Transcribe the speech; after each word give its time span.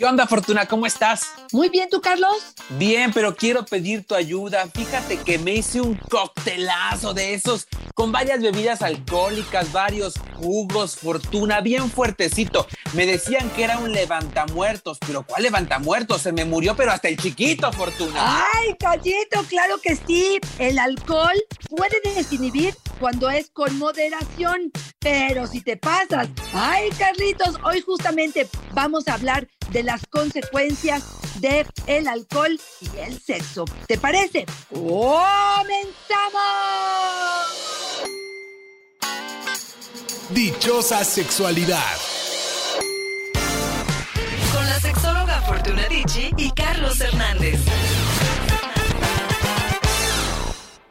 ¿Qué 0.00 0.06
onda, 0.06 0.26
Fortuna? 0.26 0.64
¿Cómo 0.64 0.86
estás? 0.86 1.30
Muy 1.52 1.68
bien, 1.68 1.90
¿tú, 1.90 2.00
Carlos? 2.00 2.54
Bien, 2.78 3.12
pero 3.12 3.36
quiero 3.36 3.66
pedir 3.66 4.06
tu 4.06 4.14
ayuda. 4.14 4.66
Fíjate 4.74 5.18
que 5.18 5.38
me 5.38 5.56
hice 5.56 5.82
un 5.82 5.94
coctelazo 5.94 7.12
de 7.12 7.34
esos 7.34 7.68
con 7.92 8.10
varias 8.10 8.40
bebidas 8.40 8.80
alcohólicas, 8.80 9.70
varios 9.72 10.14
jugos, 10.36 10.96
Fortuna, 10.96 11.60
bien 11.60 11.90
fuertecito. 11.90 12.66
Me 12.94 13.04
decían 13.04 13.50
que 13.50 13.64
era 13.64 13.78
un 13.78 13.92
levantamuertos, 13.92 14.96
pero 15.06 15.22
¿cuál 15.22 15.42
levantamuertos? 15.42 16.22
Se 16.22 16.32
me 16.32 16.46
murió, 16.46 16.74
pero 16.74 16.92
hasta 16.92 17.08
el 17.08 17.18
chiquito, 17.18 17.70
Fortuna. 17.70 18.46
Ay, 18.54 18.74
Callito, 18.78 19.42
claro 19.50 19.82
que 19.82 19.96
sí. 19.96 20.40
El 20.58 20.78
alcohol 20.78 21.36
puede 21.68 22.00
desinhibir 22.14 22.74
cuando 22.98 23.28
es 23.28 23.50
con 23.50 23.76
moderación, 23.76 24.72
pero 24.98 25.46
si 25.46 25.60
te 25.60 25.76
pasas, 25.76 26.28
ay, 26.54 26.88
Carlitos, 26.98 27.56
hoy 27.64 27.82
justamente 27.82 28.48
vamos 28.72 29.06
a 29.06 29.14
hablar 29.14 29.46
de 29.70 29.82
las 29.82 30.06
consecuencias 30.06 31.02
de 31.40 31.66
el 31.86 32.08
alcohol 32.08 32.60
y 32.80 32.98
el 32.98 33.20
sexo. 33.20 33.64
¿Te 33.86 33.98
parece? 33.98 34.46
¡Comenzamos! 34.68 35.20
Dichosa 40.30 41.04
sexualidad. 41.04 41.96
Con 44.52 44.66
la 44.66 44.80
sexóloga 44.80 45.40
Fortuna 45.42 45.88
Dicci 45.88 46.30
y 46.36 46.50
Carlos 46.52 47.00
Hernández. 47.00 47.60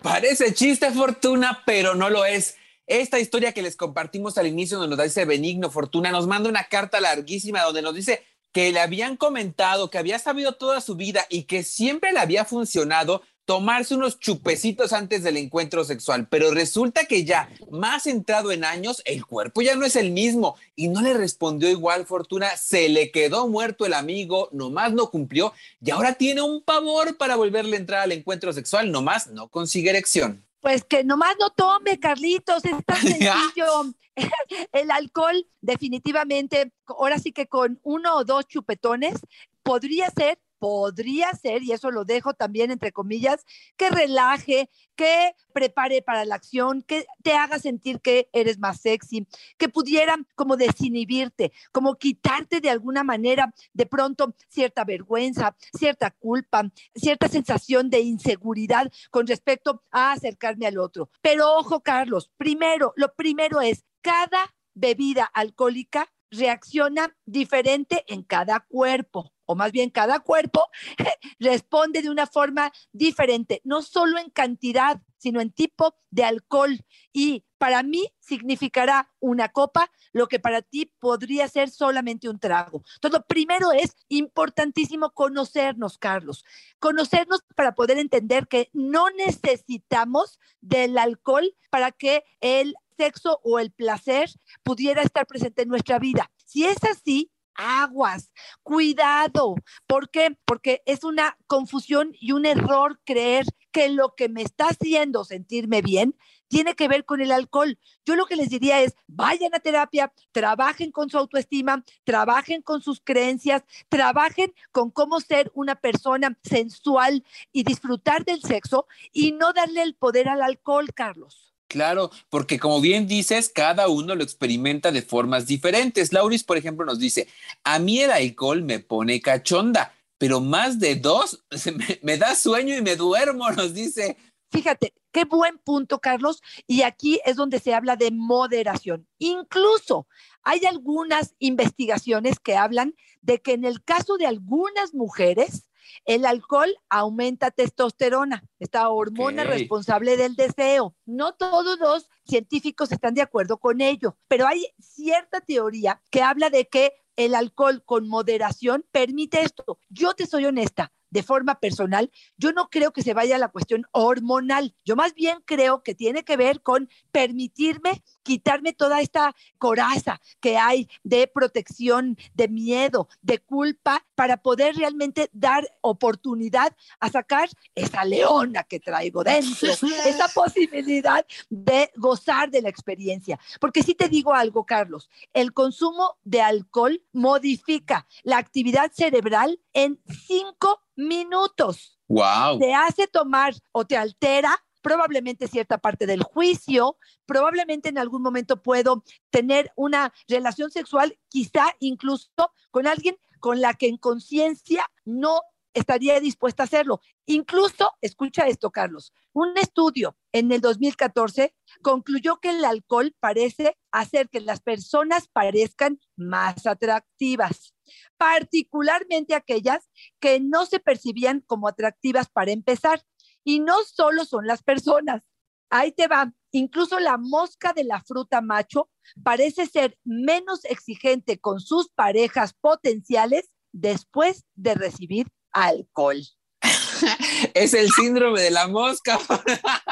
Parece 0.01 0.53
chiste, 0.53 0.91
Fortuna, 0.91 1.63
pero 1.65 1.95
no 1.95 2.09
lo 2.09 2.25
es. 2.25 2.55
Esta 2.87 3.19
historia 3.19 3.53
que 3.53 3.61
les 3.61 3.75
compartimos 3.75 4.37
al 4.37 4.47
inicio 4.47 4.79
nos 4.79 4.97
da 4.97 5.05
ese 5.05 5.23
benigno 5.23 5.69
Fortuna, 5.69 6.09
nos 6.09 6.25
manda 6.25 6.49
una 6.49 6.63
carta 6.63 6.99
larguísima 6.99 7.61
donde 7.61 7.83
nos 7.83 7.93
dice 7.93 8.25
que 8.51 8.71
le 8.71 8.79
habían 8.79 9.17
comentado 9.17 9.89
que 9.89 9.97
había 9.97 10.19
sabido 10.19 10.53
toda 10.53 10.81
su 10.81 10.95
vida 10.95 11.25
y 11.29 11.43
que 11.43 11.63
siempre 11.63 12.11
le 12.11 12.19
había 12.19 12.45
funcionado 12.45 13.21
tomarse 13.49 13.95
unos 13.95 14.19
chupecitos 14.19 14.93
antes 14.93 15.23
del 15.23 15.35
encuentro 15.35 15.83
sexual, 15.83 16.27
pero 16.29 16.51
resulta 16.51 17.05
que 17.05 17.25
ya 17.25 17.49
más 17.71 18.05
entrado 18.05 18.51
en 18.51 18.63
años, 18.63 19.01
el 19.05 19.25
cuerpo 19.25 19.63
ya 19.63 19.75
no 19.75 19.87
es 19.87 19.95
el 19.95 20.11
mismo 20.11 20.55
y 20.75 20.87
no 20.87 21.01
le 21.01 21.15
respondió 21.15 21.67
igual 21.67 22.05
Fortuna, 22.05 22.55
se 22.57 22.89
le 22.89 23.09
quedó 23.09 23.47
muerto 23.47 23.87
el 23.87 23.95
amigo, 23.95 24.49
nomás 24.51 24.93
no 24.93 25.09
cumplió 25.09 25.51
y 25.81 25.89
ahora 25.89 26.13
tiene 26.13 26.43
un 26.43 26.61
pavor 26.61 27.17
para 27.17 27.37
volverle 27.37 27.75
a 27.75 27.79
entrar 27.79 28.01
al 28.01 28.11
encuentro 28.11 28.53
sexual, 28.53 28.91
nomás 28.91 29.25
no 29.25 29.47
consigue 29.47 29.89
erección. 29.89 30.45
Pues 30.59 30.83
que 30.83 31.03
nomás 31.03 31.35
no 31.39 31.49
tome, 31.51 31.99
Carlitos, 31.99 32.65
es 32.65 32.85
tan 32.85 32.97
sencillo. 33.01 33.93
El 34.71 34.91
alcohol, 34.91 35.47
definitivamente, 35.61 36.73
ahora 36.87 37.19
sí 37.19 37.31
que 37.31 37.47
con 37.47 37.79
uno 37.83 38.17
o 38.17 38.25
dos 38.25 38.47
chupetones, 38.47 39.19
podría 39.63 40.09
ser 40.09 40.39
podría 40.59 41.31
ser, 41.33 41.63
y 41.63 41.71
eso 41.71 41.89
lo 41.89 42.05
dejo 42.05 42.33
también 42.33 42.69
entre 42.69 42.91
comillas, 42.91 43.45
que 43.77 43.89
relaje, 43.89 44.69
que 44.95 45.33
prepare 45.53 46.01
para 46.01 46.25
la 46.25 46.35
acción, 46.35 46.83
que 46.83 47.05
te 47.23 47.33
haga 47.33 47.57
sentir 47.57 48.01
que 48.01 48.29
eres 48.33 48.59
más 48.59 48.81
sexy, 48.81 49.27
que 49.57 49.69
pudiera 49.69 50.17
como 50.35 50.57
desinhibirte, 50.57 51.51
como 51.71 51.95
quitarte 51.95 52.59
de 52.59 52.69
alguna 52.69 53.03
manera 53.03 53.53
de 53.73 53.85
pronto 53.85 54.35
cierta 54.49 54.83
vergüenza, 54.83 55.55
cierta 55.77 56.11
culpa, 56.11 56.69
cierta 56.93 57.27
sensación 57.29 57.89
de 57.89 58.01
inseguridad 58.01 58.91
con 59.09 59.25
respecto 59.25 59.83
a 59.91 60.11
acercarme 60.11 60.67
al 60.67 60.77
otro. 60.77 61.09
Pero 61.21 61.55
ojo, 61.55 61.81
Carlos, 61.81 62.31
primero, 62.37 62.93
lo 62.95 63.13
primero 63.15 63.61
es, 63.61 63.85
cada 64.01 64.53
bebida 64.73 65.25
alcohólica 65.25 66.07
reacciona 66.31 67.15
diferente 67.25 68.03
en 68.07 68.23
cada 68.23 68.59
cuerpo 68.59 69.33
o 69.49 69.55
más 69.55 69.71
bien 69.71 69.89
cada 69.89 70.19
cuerpo, 70.19 70.67
responde 71.39 72.03
de 72.03 72.11
una 72.11 72.27
forma 72.27 72.71
diferente, 72.91 73.61
no 73.63 73.81
solo 73.81 74.19
en 74.19 74.29
cantidad, 74.29 75.01
sino 75.17 75.41
en 75.41 75.51
tipo 75.51 75.95
de 76.11 76.23
alcohol. 76.23 76.85
Y 77.11 77.45
para 77.57 77.81
mí 77.81 78.13
significará 78.19 79.11
una 79.19 79.49
copa 79.49 79.89
lo 80.13 80.27
que 80.27 80.39
para 80.39 80.61
ti 80.61 80.93
podría 80.99 81.47
ser 81.47 81.71
solamente 81.71 82.29
un 82.29 82.37
trago. 82.37 82.83
Entonces, 82.93 83.19
lo 83.19 83.25
primero 83.25 83.71
es 83.71 83.95
importantísimo 84.07 85.15
conocernos, 85.15 85.97
Carlos. 85.97 86.45
Conocernos 86.77 87.43
para 87.55 87.73
poder 87.73 87.97
entender 87.97 88.47
que 88.47 88.69
no 88.71 89.09
necesitamos 89.09 90.39
del 90.61 90.95
alcohol 90.99 91.55
para 91.71 91.91
que 91.91 92.23
el 92.39 92.75
sexo 92.97 93.41
o 93.43 93.57
el 93.57 93.71
placer 93.71 94.29
pudiera 94.61 95.01
estar 95.01 95.25
presente 95.25 95.63
en 95.63 95.69
nuestra 95.69 95.97
vida. 95.97 96.29
Si 96.45 96.65
es 96.65 96.83
así, 96.83 97.31
aguas, 97.55 98.31
cuidado. 98.63 99.55
¿Por 99.87 100.09
qué? 100.09 100.37
Porque 100.45 100.81
es 100.85 101.03
una 101.03 101.37
confusión 101.47 102.11
y 102.19 102.31
un 102.31 102.45
error 102.45 102.99
creer 103.05 103.45
que 103.71 103.89
lo 103.89 104.15
que 104.15 104.29
me 104.29 104.41
está 104.41 104.69
haciendo 104.69 105.23
sentirme 105.23 105.81
bien 105.81 106.15
tiene 106.47 106.75
que 106.75 106.87
ver 106.87 107.05
con 107.05 107.21
el 107.21 107.31
alcohol. 107.31 107.77
Yo 108.05 108.15
lo 108.15 108.25
que 108.25 108.35
les 108.35 108.49
diría 108.49 108.81
es, 108.81 108.95
vayan 109.07 109.53
a 109.53 109.59
terapia, 109.59 110.11
trabajen 110.31 110.91
con 110.91 111.09
su 111.09 111.17
autoestima, 111.17 111.85
trabajen 112.03 112.61
con 112.61 112.81
sus 112.81 112.99
creencias, 113.01 113.63
trabajen 113.87 114.53
con 114.71 114.89
cómo 114.89 115.19
ser 115.19 115.51
una 115.53 115.75
persona 115.75 116.37
sensual 116.43 117.23
y 117.51 117.63
disfrutar 117.63 118.25
del 118.25 118.41
sexo 118.41 118.87
y 119.13 119.31
no 119.31 119.53
darle 119.53 119.83
el 119.83 119.95
poder 119.95 120.27
al 120.27 120.41
alcohol, 120.41 120.87
Carlos. 120.93 121.48
Claro, 121.69 122.09
porque 122.31 122.57
como 122.57 122.81
bien 122.81 123.07
dices, 123.07 123.47
cada 123.47 123.89
uno 123.89 124.15
lo 124.15 124.23
experimenta 124.23 124.91
de 124.91 125.03
formas 125.03 125.45
diferentes. 125.45 126.11
Lauris, 126.11 126.43
por 126.43 126.57
ejemplo, 126.57 126.83
nos 126.83 126.97
dice, 126.97 127.27
a 127.63 127.77
mí 127.77 127.99
el 128.01 128.09
alcohol 128.09 128.63
me 128.63 128.79
pone 128.79 129.21
cachonda, 129.21 129.93
pero 130.17 130.41
más 130.41 130.79
de 130.79 130.95
dos 130.95 131.45
me, 131.77 131.99
me 132.01 132.17
da 132.17 132.33
sueño 132.33 132.75
y 132.75 132.81
me 132.81 132.95
duermo, 132.95 133.51
nos 133.51 133.75
dice. 133.75 134.17
Fíjate, 134.49 134.95
qué 135.11 135.25
buen 135.25 135.59
punto, 135.59 135.99
Carlos. 135.99 136.41
Y 136.65 136.81
aquí 136.81 137.19
es 137.23 137.35
donde 137.35 137.59
se 137.59 137.75
habla 137.75 137.95
de 137.95 138.09
moderación. 138.09 139.07
Incluso 139.19 140.07
hay 140.41 140.65
algunas 140.65 141.35
investigaciones 141.37 142.39
que 142.39 142.55
hablan 142.57 142.95
de 143.21 143.43
que 143.43 143.53
en 143.53 143.63
el 143.63 143.83
caso 143.83 144.17
de 144.17 144.25
algunas 144.25 144.95
mujeres, 144.95 145.68
el 146.05 146.25
alcohol 146.25 146.75
aumenta 146.89 147.51
testosterona, 147.51 148.43
esta 148.59 148.89
hormona 148.89 149.43
responsable 149.43 150.17
del 150.17 150.35
deseo. 150.35 150.95
No 151.05 151.33
todos 151.33 151.79
los 151.79 152.09
científicos 152.25 152.91
están 152.91 153.13
de 153.13 153.21
acuerdo 153.21 153.57
con 153.57 153.81
ello, 153.81 154.17
pero 154.27 154.47
hay 154.47 154.65
cierta 154.79 155.41
teoría 155.41 156.01
que 156.09 156.21
habla 156.21 156.49
de 156.49 156.67
que 156.67 156.93
el 157.15 157.35
alcohol 157.35 157.83
con 157.85 158.07
moderación 158.07 158.85
permite 158.91 159.41
esto. 159.41 159.79
Yo 159.89 160.13
te 160.13 160.25
soy 160.25 160.45
honesta, 160.45 160.93
de 161.09 161.23
forma 161.23 161.59
personal, 161.59 162.11
yo 162.37 162.51
no 162.51 162.69
creo 162.69 162.93
que 162.93 163.01
se 163.01 163.13
vaya 163.13 163.35
a 163.35 163.39
la 163.39 163.49
cuestión 163.49 163.85
hormonal. 163.91 164.75
Yo 164.85 164.95
más 164.95 165.13
bien 165.13 165.39
creo 165.45 165.83
que 165.83 165.95
tiene 165.95 166.23
que 166.23 166.37
ver 166.37 166.61
con 166.61 166.89
permitirme 167.11 168.03
quitarme 168.23 168.73
toda 168.73 169.01
esta 169.01 169.35
coraza 169.57 170.21
que 170.39 170.57
hay 170.57 170.87
de 171.03 171.27
protección, 171.27 172.17
de 172.33 172.47
miedo, 172.47 173.07
de 173.21 173.39
culpa, 173.39 174.05
para 174.15 174.37
poder 174.37 174.75
realmente 174.75 175.29
dar 175.31 175.67
oportunidad 175.81 176.75
a 176.99 177.09
sacar 177.09 177.49
esa 177.73 178.03
leona 178.03 178.63
que 178.63 178.79
traigo 178.79 179.23
dentro, 179.23 179.71
esa 179.71 180.27
posibilidad 180.33 181.25
de 181.49 181.89
gozar 181.95 182.51
de 182.51 182.61
la 182.61 182.69
experiencia. 182.69 183.39
Porque 183.59 183.83
si 183.83 183.95
te 183.95 184.09
digo 184.09 184.33
algo, 184.33 184.65
Carlos, 184.65 185.09
el 185.33 185.53
consumo 185.53 186.17
de 186.23 186.41
alcohol 186.41 187.01
modifica 187.13 188.07
la 188.23 188.37
actividad 188.37 188.91
cerebral 188.91 189.59
en 189.73 189.99
cinco 190.27 190.81
minutos. 190.99 191.99
Wow. 192.07 192.59
Te 192.59 192.73
hace 192.73 193.07
tomar 193.07 193.53
o 193.71 193.85
te 193.85 193.97
altera 193.97 194.57
probablemente 194.81 195.47
cierta 195.47 195.77
parte 195.77 196.05
del 196.05 196.23
juicio, 196.23 196.97
probablemente 197.25 197.89
en 197.89 197.97
algún 197.97 198.21
momento 198.21 198.61
puedo 198.61 199.03
tener 199.29 199.71
una 199.75 200.13
relación 200.27 200.71
sexual, 200.71 201.17
quizá 201.27 201.65
incluso 201.79 202.29
con 202.71 202.87
alguien 202.87 203.17
con 203.39 203.61
la 203.61 203.73
que 203.73 203.87
en 203.87 203.97
conciencia 203.97 204.89
no 205.05 205.41
estaría 205.73 206.19
dispuesta 206.19 206.63
a 206.63 206.65
hacerlo. 206.65 207.01
Incluso, 207.25 207.91
escucha 208.01 208.47
esto, 208.47 208.71
Carlos, 208.71 209.13
un 209.33 209.57
estudio 209.57 210.17
en 210.31 210.51
el 210.51 210.61
2014 210.61 211.55
concluyó 211.81 212.37
que 212.37 212.49
el 212.49 212.65
alcohol 212.65 213.15
parece 213.19 213.77
hacer 213.91 214.29
que 214.29 214.41
las 214.41 214.61
personas 214.61 215.27
parezcan 215.27 215.99
más 216.15 216.65
atractivas, 216.65 217.73
particularmente 218.19 219.33
aquellas 219.33 219.89
que 220.19 220.41
no 220.41 220.65
se 220.65 220.79
percibían 220.79 221.41
como 221.47 221.69
atractivas 221.69 222.29
para 222.29 222.51
empezar. 222.51 223.01
Y 223.45 223.61
no 223.61 223.75
solo 223.85 224.25
son 224.25 224.45
las 224.45 224.61
personas, 224.61 225.23
ahí 225.69 225.93
te 225.93 226.07
va, 226.07 226.33
incluso 226.51 226.99
la 226.99 227.17
mosca 227.17 227.71
de 227.73 227.85
la 227.85 228.03
fruta 228.03 228.41
macho 228.41 228.89
parece 229.23 229.65
ser 229.65 229.97
menos 230.03 230.65
exigente 230.65 231.39
con 231.39 231.61
sus 231.61 231.89
parejas 231.89 232.53
potenciales 232.59 233.49
después 233.71 234.43
de 234.55 234.75
recibir 234.75 235.27
alcohol. 235.53 236.21
es 237.53 237.73
el 237.73 237.89
síndrome 237.89 238.41
de 238.41 238.51
la 238.51 238.67
mosca. 238.67 239.17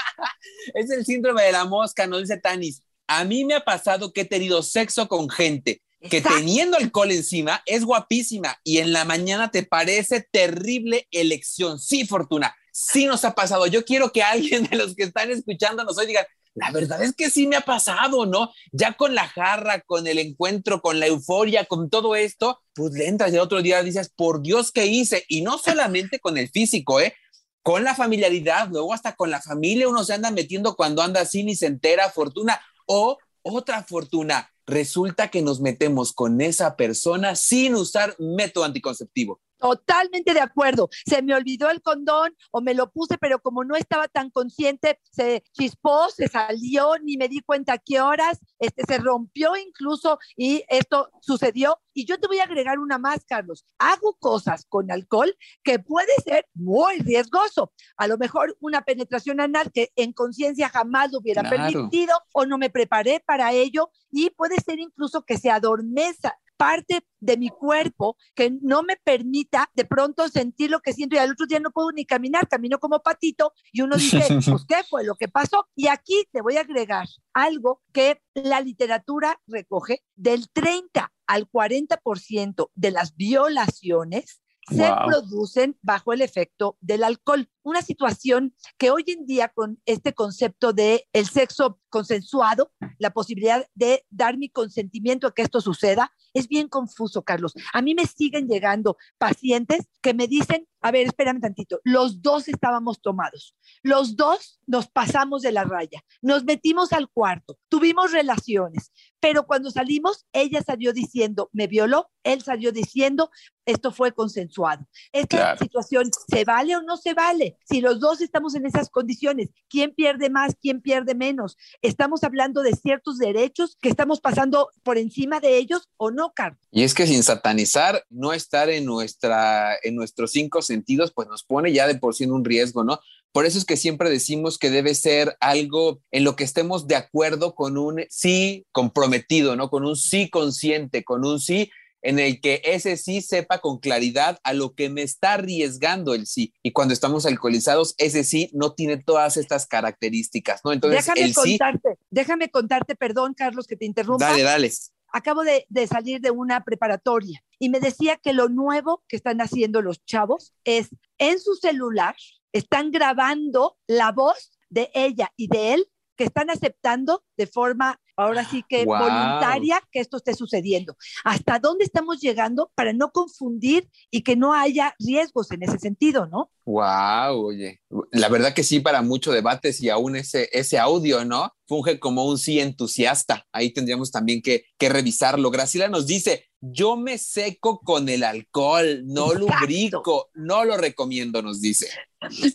es 0.74 0.92
el 0.92 1.06
síndrome 1.06 1.44
de 1.44 1.54
la 1.54 1.64
mosca, 1.64 2.06
nos 2.06 2.22
dice 2.22 2.38
Tanis. 2.38 2.84
A 3.08 3.24
mí 3.24 3.46
me 3.46 3.56
ha 3.56 3.64
pasado 3.64 4.12
que 4.12 4.22
he 4.22 4.26
tenido 4.26 4.62
sexo 4.62 5.08
con 5.08 5.30
gente 5.30 5.82
que 6.02 6.18
Exacto. 6.18 6.38
teniendo 6.38 6.78
alcohol 6.78 7.12
encima 7.12 7.64
es 7.66 7.84
guapísima 7.84 8.60
y 8.64 8.78
en 8.78 8.94
la 8.94 9.04
mañana 9.06 9.52
te 9.52 9.64
parece 9.64 10.28
terrible 10.32 11.08
elección. 11.12 11.80
Sí, 11.80 12.06
Fortuna, 12.06 12.56
sí 12.72 13.06
nos 13.06 13.26
ha 13.26 13.34
pasado. 13.34 13.68
Yo 13.68 13.84
quiero 13.84 14.12
que 14.12 14.24
alguien 14.24 14.66
de 14.66 14.78
los 14.78 14.96
que 14.96 15.04
están 15.04 15.32
escuchándonos 15.32 15.98
hoy 15.98 16.08
digan, 16.08 16.26
la 16.58 16.72
verdad 16.72 17.04
es 17.04 17.14
que 17.16 17.30
sí 17.30 17.46
me 17.46 17.56
ha 17.56 17.62
pasado, 17.62 18.26
¿no? 18.26 18.52
Ya 18.72 18.94
con 18.94 19.14
la 19.14 19.28
jarra, 19.28 19.82
con 19.82 20.08
el 20.08 20.18
encuentro, 20.18 20.82
con 20.82 21.00
la 21.00 21.06
euforia, 21.06 21.66
con 21.66 21.90
todo 21.90 22.16
esto, 22.16 22.64
pues 22.74 22.94
le 22.94 23.08
entras 23.08 23.32
y 23.32 23.36
el 23.36 23.42
otro 23.42 23.62
día 23.62 23.84
dices, 23.84 24.12
por 24.16 24.42
Dios, 24.42 24.72
¿qué 24.72 24.88
hice? 24.88 25.24
Y 25.28 25.42
no 25.42 25.60
solamente 25.60 26.20
con 26.20 26.36
el 26.38 26.50
físico, 26.50 27.00
¿eh? 27.00 27.14
Con 27.62 27.84
la 27.84 27.94
familiaridad, 27.94 28.70
luego 28.70 28.94
hasta 28.94 29.16
con 29.16 29.30
la 29.30 29.40
familia 29.40 29.88
uno 29.88 30.04
se 30.04 30.14
anda 30.14 30.32
metiendo 30.32 30.76
cuando 30.76 31.04
anda 31.04 31.22
así 31.22 31.44
ni 31.44 31.56
se 31.56 31.68
entera, 31.68 32.10
fortuna. 32.10 32.60
O 32.88 33.20
otra 33.44 33.84
fortuna, 33.84 34.52
resulta 34.68 35.30
que 35.30 35.42
nos 35.42 35.62
metemos 35.62 36.14
con 36.14 36.42
esa 36.42 36.76
persona 36.76 37.36
sin 37.36 37.74
usar 37.76 38.16
método 38.20 38.66
anticonceptivo. 38.66 39.40
Totalmente 39.60 40.34
de 40.34 40.42
acuerdo. 40.42 40.90
Se 41.06 41.22
me 41.22 41.34
olvidó 41.34 41.70
el 41.70 41.82
condón 41.82 42.36
o 42.52 42.62
me 42.62 42.74
lo 42.74 42.92
puse, 42.92 43.18
pero 43.18 43.40
como 43.40 43.64
no 43.64 43.76
estaba 43.76 44.08
tan 44.08 44.30
consciente, 44.30 45.00
se 45.12 45.44
chispó, 45.54 46.10
se 46.10 46.28
salió, 46.28 46.94
ni 47.04 47.18
me 47.18 47.28
di 47.28 47.42
cuenta 47.42 47.74
a 47.74 47.78
qué 47.78 48.02
horas, 48.02 48.40
este, 48.60 48.84
se 48.88 48.98
rompió 49.00 49.56
incluso 49.56 50.20
y 50.36 50.64
esto 50.70 51.10
sucedió. 51.22 51.80
Y 51.94 52.06
yo 52.06 52.20
te 52.20 52.28
voy 52.28 52.38
a 52.40 52.44
agregar 52.44 52.78
una 52.78 53.00
más, 53.00 53.26
Carlos. 53.26 53.66
Hago 53.80 54.16
cosas 54.20 54.66
con 54.70 54.92
alcohol 54.92 55.36
que 55.64 55.80
puede 55.80 56.14
ser 56.24 56.48
muy 56.54 57.00
riesgoso. 57.00 57.74
A 57.98 58.08
lo 58.08 58.18
mejor 58.20 58.56
una 58.60 58.84
penetración 58.84 59.40
anal 59.42 59.72
que 59.72 59.92
en 59.96 60.14
conciencia 60.14 60.70
jamás 60.70 61.12
lo 61.12 61.20
hubiera 61.20 61.42
Claro. 61.42 61.58
permitido 61.72 62.14
o 62.34 62.46
no 62.46 62.58
me 62.60 62.70
preparé 62.70 63.20
para 63.26 63.52
ello 63.54 63.90
y 64.12 64.30
puede 64.30 64.58
ser 64.58 64.80
incluso 64.80 65.24
que 65.24 65.38
se 65.38 65.50
adormeza 65.50 66.38
parte 66.58 67.02
de 67.20 67.38
mi 67.38 67.50
cuerpo 67.50 68.18
que 68.36 68.52
no 68.62 68.84
me 68.84 68.98
permita 68.98 69.70
de 69.74 69.86
pronto 69.86 70.28
sentir 70.28 70.70
lo 70.72 70.80
que 70.82 70.94
siento 70.94 71.16
y 71.16 71.20
al 71.20 71.32
otro 71.32 71.46
día 71.46 71.60
no 71.60 71.72
puedo 71.72 71.92
ni 71.92 72.06
caminar, 72.06 72.48
camino 72.48 72.80
como 72.80 73.00
patito 73.02 73.54
y 73.72 73.82
uno 73.82 73.96
dice, 73.96 74.20
pues 74.52 74.66
qué 74.68 74.84
fue 74.90 75.04
lo 75.04 75.16
que 75.16 75.28
pasó. 75.28 75.68
Y 75.76 75.88
aquí 75.88 76.26
te 76.32 76.42
voy 76.42 76.58
a 76.58 76.62
agregar 76.62 77.08
algo 77.34 77.82
que 77.94 78.22
la 78.34 78.60
literatura 78.62 79.40
recoge 79.48 80.04
del 80.16 80.50
30 80.52 81.14
al 81.28 81.50
40% 81.50 82.70
de 82.76 82.92
las 82.92 83.16
violaciones 83.16 84.42
se 84.70 84.90
Wow. 84.90 85.06
producen 85.08 85.78
bajo 85.82 86.12
el 86.12 86.22
efecto 86.22 86.78
del 86.82 87.04
alcohol. 87.04 87.50
Una 87.68 87.82
situación 87.82 88.56
que 88.78 88.92
hoy 88.92 89.04
en 89.08 89.26
día 89.26 89.50
con 89.50 89.82
este 89.86 90.14
concepto 90.14 90.72
de 90.72 91.06
el 91.12 91.28
sexo 91.28 91.82
consensuado, 91.90 92.72
la 92.98 93.10
posibilidad 93.10 93.68
de 93.76 94.06
dar 94.10 94.38
mi 94.38 94.48
consentimiento 94.48 95.28
a 95.28 95.34
que 95.34 95.42
esto 95.42 95.60
suceda, 95.60 96.14
es 96.34 96.48
bien 96.48 96.70
confuso, 96.70 97.24
Carlos. 97.24 97.54
A 97.74 97.82
mí 97.82 97.94
me 97.94 98.06
siguen 98.06 98.48
llegando 98.48 98.96
pacientes 99.18 99.86
que 100.02 100.14
me 100.14 100.28
dicen, 100.28 100.66
a 100.80 100.92
ver, 100.92 101.08
espérame 101.08 101.42
tantito, 101.42 101.82
los 101.84 102.22
dos 102.22 102.48
estábamos 102.48 103.02
tomados, 103.02 103.56
los 103.84 104.16
dos 104.16 104.62
nos 104.66 104.88
pasamos 104.88 105.42
de 105.42 105.52
la 105.52 105.64
raya, 105.66 106.02
nos 106.22 106.46
metimos 106.46 106.94
al 106.94 107.10
cuarto, 107.10 107.58
tuvimos 107.68 108.12
relaciones, 108.14 108.92
pero 109.20 109.46
cuando 109.46 109.72
salimos, 109.72 110.26
ella 110.32 110.62
salió 110.62 110.94
diciendo, 110.94 111.50
me 111.52 111.68
violó, 111.68 112.12
él 112.24 112.44
salió 112.44 112.72
diciendo, 112.72 113.30
esto 113.66 113.92
fue 113.92 114.14
consensuado. 114.14 114.88
Esta 115.12 115.38
Claro. 115.38 115.60
situación, 115.60 116.10
¿se 116.30 116.46
vale 116.46 116.78
o 116.78 116.82
no 116.84 116.96
se 116.96 117.14
vale? 117.14 117.57
Si 117.66 117.82
los 117.82 118.00
dos 118.00 118.22
estamos 118.22 118.56
en 118.56 118.66
esas 118.66 118.90
condiciones, 118.90 119.50
¿quién 119.70 119.94
pierde 119.94 120.30
más, 120.30 120.56
quién 120.62 120.82
pierde 120.82 121.16
menos? 121.16 121.58
¿Estamos 121.82 122.24
hablando 122.24 122.62
de 122.62 122.74
ciertos 122.74 123.18
derechos 123.18 123.78
que 123.82 123.90
estamos 123.90 124.22
pasando 124.22 124.70
por 124.84 124.98
encima 124.98 125.40
de 125.40 125.58
ellos 125.58 125.90
o 125.98 126.12
no, 126.12 126.32
Carlos? 126.34 126.62
Y 126.72 126.84
es 126.84 126.94
que 126.94 127.08
sin 127.08 127.24
satanizar, 127.24 128.06
no 128.10 128.34
estar 128.34 128.70
en, 128.70 128.86
nuestra, 128.86 129.76
en 129.84 129.96
nuestros 129.96 130.32
cinco 130.32 130.62
sentidos, 130.62 131.12
pues 131.14 131.28
nos 131.28 131.44
pone 131.44 131.74
ya 131.74 131.88
de 131.88 131.96
por 131.96 132.16
sí 132.16 132.24
en 132.24 132.32
un 132.32 132.46
riesgo, 132.46 132.84
¿no? 132.84 133.00
Por 133.32 133.46
eso 133.46 133.58
es 133.58 133.66
que 133.66 133.78
siempre 133.78 134.10
decimos 134.10 134.58
que 134.58 134.72
debe 134.72 134.96
ser 134.96 135.36
algo 135.40 136.02
en 136.12 136.24
lo 136.24 136.36
que 136.36 136.44
estemos 136.44 136.88
de 136.88 136.96
acuerdo 136.96 137.54
con 137.54 137.78
un 137.78 138.04
sí 138.10 138.66
comprometido, 138.72 139.56
¿no? 139.56 139.70
Con 139.70 139.86
un 139.86 139.96
sí 139.96 140.30
consciente, 140.30 141.04
con 141.04 141.26
un 141.26 141.40
sí 141.40 141.70
en 142.02 142.20
el 142.20 142.42
que 142.42 142.62
ese 142.64 142.98
sí 142.98 143.22
sepa 143.22 143.60
con 143.60 143.80
claridad 143.80 144.40
a 144.44 144.54
lo 144.54 144.74
que 144.74 144.90
me 144.90 145.02
está 145.02 145.34
arriesgando 145.34 146.14
el 146.14 146.28
sí. 146.28 146.54
Y 146.64 146.72
cuando 146.72 146.94
estamos 146.94 147.26
alcoholizados, 147.26 147.96
ese 147.98 148.24
sí 148.24 148.50
no 148.54 148.74
tiene 148.74 148.98
todas 148.98 149.38
estas 149.38 149.66
características, 149.66 150.62
¿no? 150.64 150.74
Entonces, 150.74 151.06
déjame 151.06 151.22
el 151.22 151.34
sí, 151.34 151.58
contarte, 151.58 151.98
déjame 152.10 152.50
contarte, 152.50 152.96
perdón, 152.96 153.34
Carlos, 153.34 153.68
que 153.68 153.76
te 153.76 153.86
interrumpa. 153.86 154.30
dale, 154.30 154.44
dale. 154.44 154.72
acabo 155.12 155.44
de, 155.44 155.66
de 155.70 155.88
salir 155.88 156.22
de 156.22 156.32
una 156.32 156.64
preparatoria 156.64 157.44
y 157.60 157.70
me 157.70 157.80
decía 157.80 158.18
que 158.18 158.34
lo 158.34 158.50
nuevo 158.50 159.04
que 159.08 159.16
están 159.16 159.42
haciendo 159.42 159.82
los 159.82 160.04
chavos 160.06 160.54
es 160.64 160.90
en 161.18 161.40
su 161.40 161.56
celular, 161.56 162.16
están 162.54 162.92
grabando 162.92 163.78
la 163.88 164.12
voz 164.12 164.52
de 164.70 164.90
ella 164.94 165.32
y 165.36 165.48
de 165.48 165.74
él 165.74 165.88
que 166.16 166.26
están 166.26 166.50
aceptando 166.50 167.24
de 167.38 167.48
forma, 167.48 168.02
ahora 168.18 168.44
sí 168.44 168.64
que 168.68 168.84
Wow. 168.86 168.98
voluntaria, 168.98 169.82
que 169.92 170.00
esto 170.00 170.18
esté 170.18 170.34
sucediendo. 170.34 170.98
¿Hasta 171.24 171.60
dónde 171.60 171.86
estamos 171.86 172.20
llegando 172.20 172.72
para 172.76 172.92
no 172.94 173.12
confundir 173.12 173.88
y 174.12 174.22
que 174.24 174.36
no 174.36 174.54
haya 174.54 174.96
riesgos 175.00 175.52
en 175.52 175.64
ese 175.64 175.80
sentido, 175.80 176.28
no? 176.28 176.52
Wow, 176.66 177.46
oye, 177.46 177.80
la 178.12 178.28
verdad 178.28 178.54
que 178.54 178.64
sí, 178.64 178.82
para 178.82 179.02
mucho 179.02 179.32
debates 179.32 179.82
y 179.82 179.90
aún 179.90 180.18
ese, 180.18 180.50
ese 180.52 180.78
audio, 180.78 181.24
¿no? 181.24 181.54
Funge 181.66 181.98
como 181.98 182.26
un 182.26 182.38
sí 182.38 182.60
entusiasta. 182.60 183.46
Ahí 183.54 183.72
tendríamos 183.72 184.12
también 184.12 184.42
que, 184.42 184.66
que 184.78 184.90
revisarlo. 184.90 185.50
Graciela 185.50 185.88
nos 185.88 186.08
dice, 186.08 186.46
yo 186.60 186.98
me 186.98 187.18
seco 187.18 187.80
con 187.80 188.10
el 188.10 188.24
alcohol, 188.24 189.04
no 189.06 189.32
Exacto. 189.32 189.40
lubrico, 189.62 190.30
no 190.34 190.66
lo 190.66 190.76
recomiendo, 190.76 191.42
nos 191.42 191.62
dice. 191.62 191.88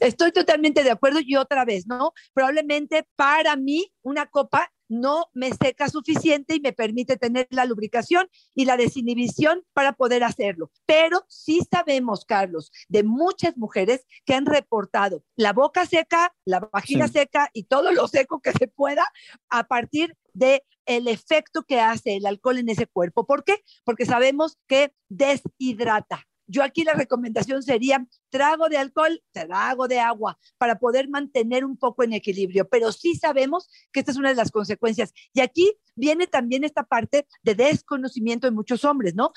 Estoy 0.01 0.33
totalmente 0.33 0.83
de 0.85 0.91
acuerdo 0.91 1.21
y 1.25 1.37
otra 1.37 1.65
vez, 1.65 1.87
¿no? 1.87 2.13
Probablemente 2.35 3.07
para 3.17 3.57
mí 3.57 3.93
una 4.03 4.27
copa 4.27 4.71
no 4.93 5.31
me 5.33 5.53
seca 5.53 5.89
suficiente 5.89 6.55
y 6.55 6.61
me 6.61 6.73
permite 6.73 7.17
tener 7.17 7.49
la 7.51 7.65
lubricación 7.65 8.29
y 8.55 8.67
la 8.67 8.77
desinhibición 8.77 9.65
para 9.73 9.95
poder 9.95 10.23
hacerlo. 10.23 10.71
Pero 10.87 11.25
sí 11.29 11.61
sabemos, 11.71 12.25
Carlos, 12.25 12.71
de 12.89 13.03
muchas 13.03 13.57
mujeres 13.57 14.07
que 14.27 14.35
han 14.35 14.47
reportado 14.47 15.25
la 15.35 15.53
boca 15.53 15.87
seca, 15.87 16.35
la 16.45 16.61
vagina 16.61 17.07
Sí. 17.07 17.15
seca 17.15 17.51
y 17.55 17.65
todo 17.65 17.91
lo 17.93 18.07
seco 18.07 18.41
que 18.41 18.53
se 18.53 18.69
pueda 18.69 19.05
a 19.49 19.67
partir 19.67 20.17
de 20.35 20.65
el 20.85 21.09
efecto 21.09 21.63
que 21.63 21.81
hace 21.81 22.17
el 22.17 22.27
alcohol 22.27 22.59
en 22.59 22.69
ese 22.69 22.87
cuerpo. 22.87 23.25
¿Por 23.25 23.45
qué? 23.45 23.63
Porque 23.85 24.05
sabemos 24.05 24.59
que 24.67 24.93
deshidrata. 25.09 26.27
Yo 26.53 26.63
aquí 26.63 26.85
la 26.85 26.93
recomendación 26.93 27.63
sería 27.63 28.07
trago 28.29 28.69
de 28.69 28.77
alcohol, 28.77 29.23
trago 29.33 29.89
de 29.89 30.01
agua, 30.01 30.39
para 30.59 30.79
poder 30.79 31.09
mantener 31.09 31.65
un 31.65 31.79
poco 31.79 32.03
en 32.03 32.13
equilibrio. 32.13 32.69
Pero 32.69 32.93
sí 32.93 33.15
sabemos 33.15 33.71
que 33.91 34.01
esta 34.01 34.13
es 34.13 34.19
una 34.19 34.29
de 34.29 34.35
las 34.35 34.51
consecuencias. 34.51 35.15
Y 35.33 35.41
aquí 35.41 35.73
viene 35.95 36.27
también 36.27 36.65
esta 36.65 36.85
parte 36.85 37.27
de 37.43 37.55
desconocimiento 37.55 38.47
de 38.47 38.53
muchos 38.53 38.85
hombres, 38.85 39.15
¿no? 39.15 39.33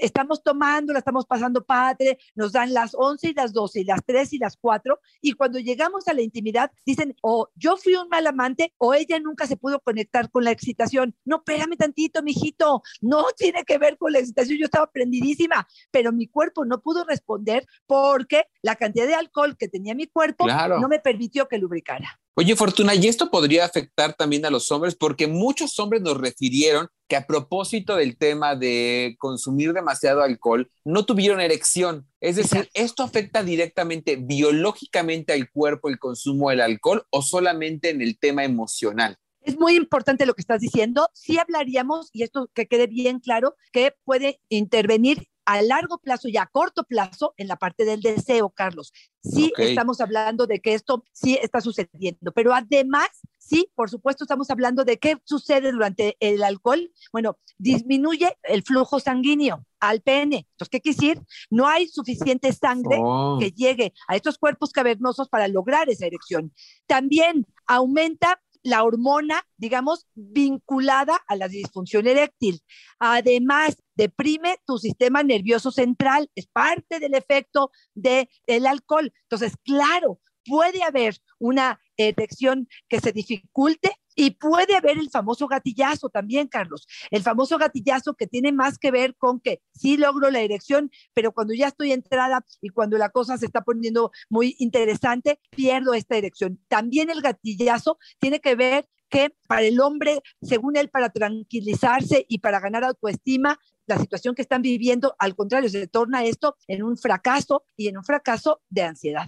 Estamos 0.00 0.42
tomando, 0.42 0.92
la 0.92 0.98
estamos 0.98 1.26
pasando 1.26 1.64
padre, 1.64 2.18
nos 2.34 2.52
dan 2.52 2.72
las 2.72 2.94
11 2.94 3.28
y 3.28 3.34
las 3.34 3.52
12 3.52 3.80
y 3.80 3.84
las 3.84 4.00
3 4.04 4.32
y 4.32 4.38
las 4.38 4.56
4, 4.56 4.98
y 5.20 5.32
cuando 5.32 5.58
llegamos 5.58 6.08
a 6.08 6.14
la 6.14 6.22
intimidad 6.22 6.70
dicen, 6.84 7.16
o 7.22 7.48
yo 7.54 7.76
fui 7.76 7.94
un 7.96 8.08
mal 8.08 8.26
amante 8.26 8.74
o 8.78 8.94
ella 8.94 9.18
nunca 9.20 9.46
se 9.46 9.56
pudo 9.56 9.80
conectar 9.80 10.30
con 10.30 10.44
la 10.44 10.50
excitación. 10.50 11.14
No, 11.24 11.36
espérame 11.36 11.76
tantito, 11.76 12.22
mijito, 12.22 12.82
no 13.00 13.26
tiene 13.36 13.64
que 13.64 13.78
ver 13.78 13.96
con 13.98 14.12
la 14.12 14.18
excitación, 14.18 14.58
yo 14.58 14.66
estaba 14.66 14.90
prendidísima, 14.90 15.66
pero 15.90 16.12
mi 16.12 16.28
cuerpo 16.28 16.53
no 16.64 16.80
pudo 16.80 17.04
responder 17.04 17.66
porque 17.86 18.44
la 18.62 18.76
cantidad 18.76 19.06
de 19.06 19.14
alcohol 19.14 19.56
que 19.58 19.68
tenía 19.68 19.94
mi 19.94 20.06
cuerpo 20.06 20.44
Claro. 20.44 20.78
no 20.78 20.88
me 20.88 21.00
permitió 21.00 21.48
que 21.48 21.58
lubricara. 21.58 22.20
Oye, 22.36 22.56
Fortuna, 22.56 22.96
¿y 22.96 23.06
esto 23.06 23.30
podría 23.30 23.64
afectar 23.64 24.14
también 24.14 24.44
a 24.44 24.50
los 24.50 24.70
hombres? 24.72 24.96
Porque 24.96 25.28
muchos 25.28 25.78
hombres 25.78 26.02
nos 26.02 26.18
refirieron 26.20 26.88
que 27.08 27.14
a 27.14 27.26
propósito 27.26 27.94
del 27.94 28.16
tema 28.16 28.56
de 28.56 29.14
consumir 29.18 29.72
demasiado 29.72 30.20
alcohol, 30.22 30.68
no 30.84 31.04
tuvieron 31.04 31.40
erección. 31.40 32.08
Es 32.20 32.34
decir, 32.36 32.68
¿esto 32.74 33.04
afecta 33.04 33.44
directamente 33.44 34.16
biológicamente 34.16 35.32
al 35.32 35.48
cuerpo 35.50 35.88
el 35.88 35.98
consumo 35.98 36.50
del 36.50 36.60
alcohol 36.60 37.06
o 37.10 37.22
solamente 37.22 37.90
en 37.90 38.02
el 38.02 38.18
tema 38.18 38.44
emocional? 38.44 39.16
Es 39.42 39.58
muy 39.58 39.76
importante 39.76 40.24
lo 40.26 40.34
que 40.34 40.40
estás 40.40 40.60
diciendo. 40.60 41.08
Sí 41.12 41.38
hablaríamos, 41.38 42.08
y 42.12 42.22
esto 42.22 42.50
que 42.54 42.66
quede 42.66 42.86
bien 42.86 43.20
claro, 43.20 43.54
que 43.72 43.94
puede 44.04 44.40
intervenir 44.48 45.28
a 45.46 45.62
largo 45.62 45.98
plazo 45.98 46.28
y 46.28 46.36
a 46.36 46.46
corto 46.46 46.84
plazo 46.84 47.34
en 47.36 47.48
la 47.48 47.56
parte 47.56 47.84
del 47.84 48.00
deseo, 48.00 48.50
Carlos. 48.50 48.92
Sí 49.22 49.52
estamos 49.58 50.00
hablando 50.00 50.46
de 50.46 50.60
que 50.60 50.74
esto 50.74 51.04
sí 51.12 51.38
está 51.42 51.60
sucediendo, 51.60 52.32
pero 52.32 52.54
además, 52.54 53.08
sí, 53.38 53.70
por 53.74 53.88
supuesto, 53.88 54.24
estamos 54.24 54.50
hablando 54.50 54.84
de 54.84 54.98
qué 54.98 55.16
sucede 55.24 55.72
durante 55.72 56.16
el 56.20 56.42
alcohol. 56.42 56.90
Bueno, 57.12 57.38
disminuye 57.58 58.36
el 58.42 58.62
flujo 58.62 59.00
sanguíneo 59.00 59.64
al 59.80 60.00
pene. 60.02 60.46
Entonces, 60.50 60.68
¿qué 60.70 60.80
quiere 60.80 60.96
decir? 60.96 61.22
No 61.50 61.66
hay 61.68 61.88
suficiente 61.88 62.52
sangre 62.52 62.98
Oh. 63.00 63.38
que 63.40 63.50
llegue 63.50 63.92
a 64.08 64.16
estos 64.16 64.38
cuerpos 64.38 64.72
cavernosos 64.72 65.28
para 65.28 65.48
lograr 65.48 65.88
esa 65.88 66.06
erección. 66.06 66.52
También 66.86 67.46
aumenta 67.66 68.40
la 68.64 68.82
hormona, 68.82 69.46
digamos, 69.56 70.08
vinculada 70.14 71.22
a 71.28 71.36
la 71.36 71.46
disfunción 71.48 72.08
eréctil. 72.08 72.60
Además, 72.98 73.76
deprime 73.94 74.56
tu 74.66 74.78
sistema 74.78 75.22
nervioso 75.22 75.70
central, 75.70 76.30
es 76.34 76.46
parte 76.46 76.98
del 76.98 77.14
efecto 77.14 77.70
del 77.94 78.66
alcohol. 78.66 79.12
Entonces, 79.24 79.56
claro, 79.62 80.18
puede 80.44 80.82
haber 80.82 81.16
una 81.38 81.78
erección 81.96 82.66
que 82.88 83.00
se 83.00 83.12
dificulte 83.12 83.92
y 84.14 84.32
puede 84.32 84.76
haber 84.76 84.98
el 84.98 85.10
famoso 85.10 85.46
gatillazo 85.46 86.08
también, 86.08 86.48
Carlos. 86.48 86.86
El 87.10 87.22
famoso 87.22 87.58
gatillazo 87.58 88.14
que 88.14 88.26
tiene 88.26 88.52
más 88.52 88.78
que 88.78 88.90
ver 88.90 89.16
con 89.16 89.40
que 89.40 89.60
sí 89.74 89.96
logro 89.96 90.30
la 90.30 90.40
erección, 90.40 90.90
pero 91.12 91.32
cuando 91.32 91.54
ya 91.54 91.68
estoy 91.68 91.92
entrada 91.92 92.44
y 92.60 92.68
cuando 92.68 92.98
la 92.98 93.10
cosa 93.10 93.38
se 93.38 93.46
está 93.46 93.62
poniendo 93.62 94.10
muy 94.28 94.56
interesante, 94.58 95.40
pierdo 95.50 95.94
esta 95.94 96.16
erección. 96.16 96.60
También 96.68 97.10
el 97.10 97.22
gatillazo 97.22 97.98
tiene 98.18 98.40
que 98.40 98.54
ver 98.54 98.88
que 99.08 99.34
para 99.46 99.62
el 99.62 99.80
hombre, 99.80 100.22
según 100.42 100.76
él, 100.76 100.88
para 100.88 101.10
tranquilizarse 101.10 102.26
y 102.28 102.38
para 102.38 102.60
ganar 102.60 102.84
autoestima, 102.84 103.58
la 103.86 103.98
situación 103.98 104.34
que 104.34 104.42
están 104.42 104.62
viviendo, 104.62 105.14
al 105.18 105.36
contrario, 105.36 105.68
se 105.68 105.86
torna 105.86 106.24
esto 106.24 106.56
en 106.66 106.82
un 106.82 106.96
fracaso 106.96 107.64
y 107.76 107.88
en 107.88 107.98
un 107.98 108.04
fracaso 108.04 108.62
de 108.70 108.82
ansiedad. 108.82 109.26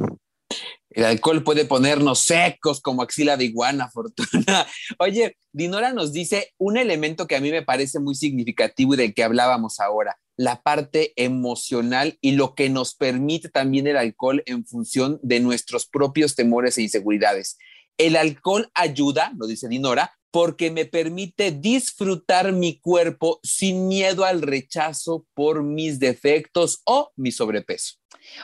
El 0.90 1.04
alcohol 1.04 1.42
puede 1.42 1.64
ponernos 1.64 2.20
secos 2.20 2.80
como 2.80 3.02
axila 3.02 3.36
de 3.36 3.44
iguana, 3.44 3.90
Fortuna. 3.92 4.66
Oye, 4.98 5.36
Dinora 5.52 5.92
nos 5.92 6.12
dice 6.12 6.54
un 6.58 6.76
elemento 6.76 7.26
que 7.26 7.36
a 7.36 7.40
mí 7.40 7.50
me 7.50 7.62
parece 7.62 8.00
muy 8.00 8.14
significativo 8.14 8.94
y 8.94 8.96
del 8.96 9.14
que 9.14 9.24
hablábamos 9.24 9.80
ahora, 9.80 10.18
la 10.36 10.62
parte 10.62 11.12
emocional 11.16 12.18
y 12.20 12.32
lo 12.32 12.54
que 12.54 12.70
nos 12.70 12.94
permite 12.94 13.48
también 13.48 13.86
el 13.86 13.96
alcohol 13.96 14.42
en 14.46 14.66
función 14.66 15.18
de 15.22 15.40
nuestros 15.40 15.86
propios 15.86 16.34
temores 16.34 16.78
e 16.78 16.82
inseguridades. 16.82 17.58
El 17.98 18.16
alcohol 18.16 18.70
ayuda, 18.74 19.32
lo 19.36 19.46
dice 19.46 19.68
Dinora, 19.68 20.12
porque 20.36 20.70
me 20.70 20.84
permite 20.84 21.50
disfrutar 21.50 22.52
mi 22.52 22.78
cuerpo 22.78 23.40
sin 23.42 23.88
miedo 23.88 24.22
al 24.22 24.42
rechazo 24.42 25.24
por 25.32 25.62
mis 25.62 25.98
defectos 25.98 26.82
o 26.84 27.10
mi 27.16 27.32
sobrepeso. 27.32 27.94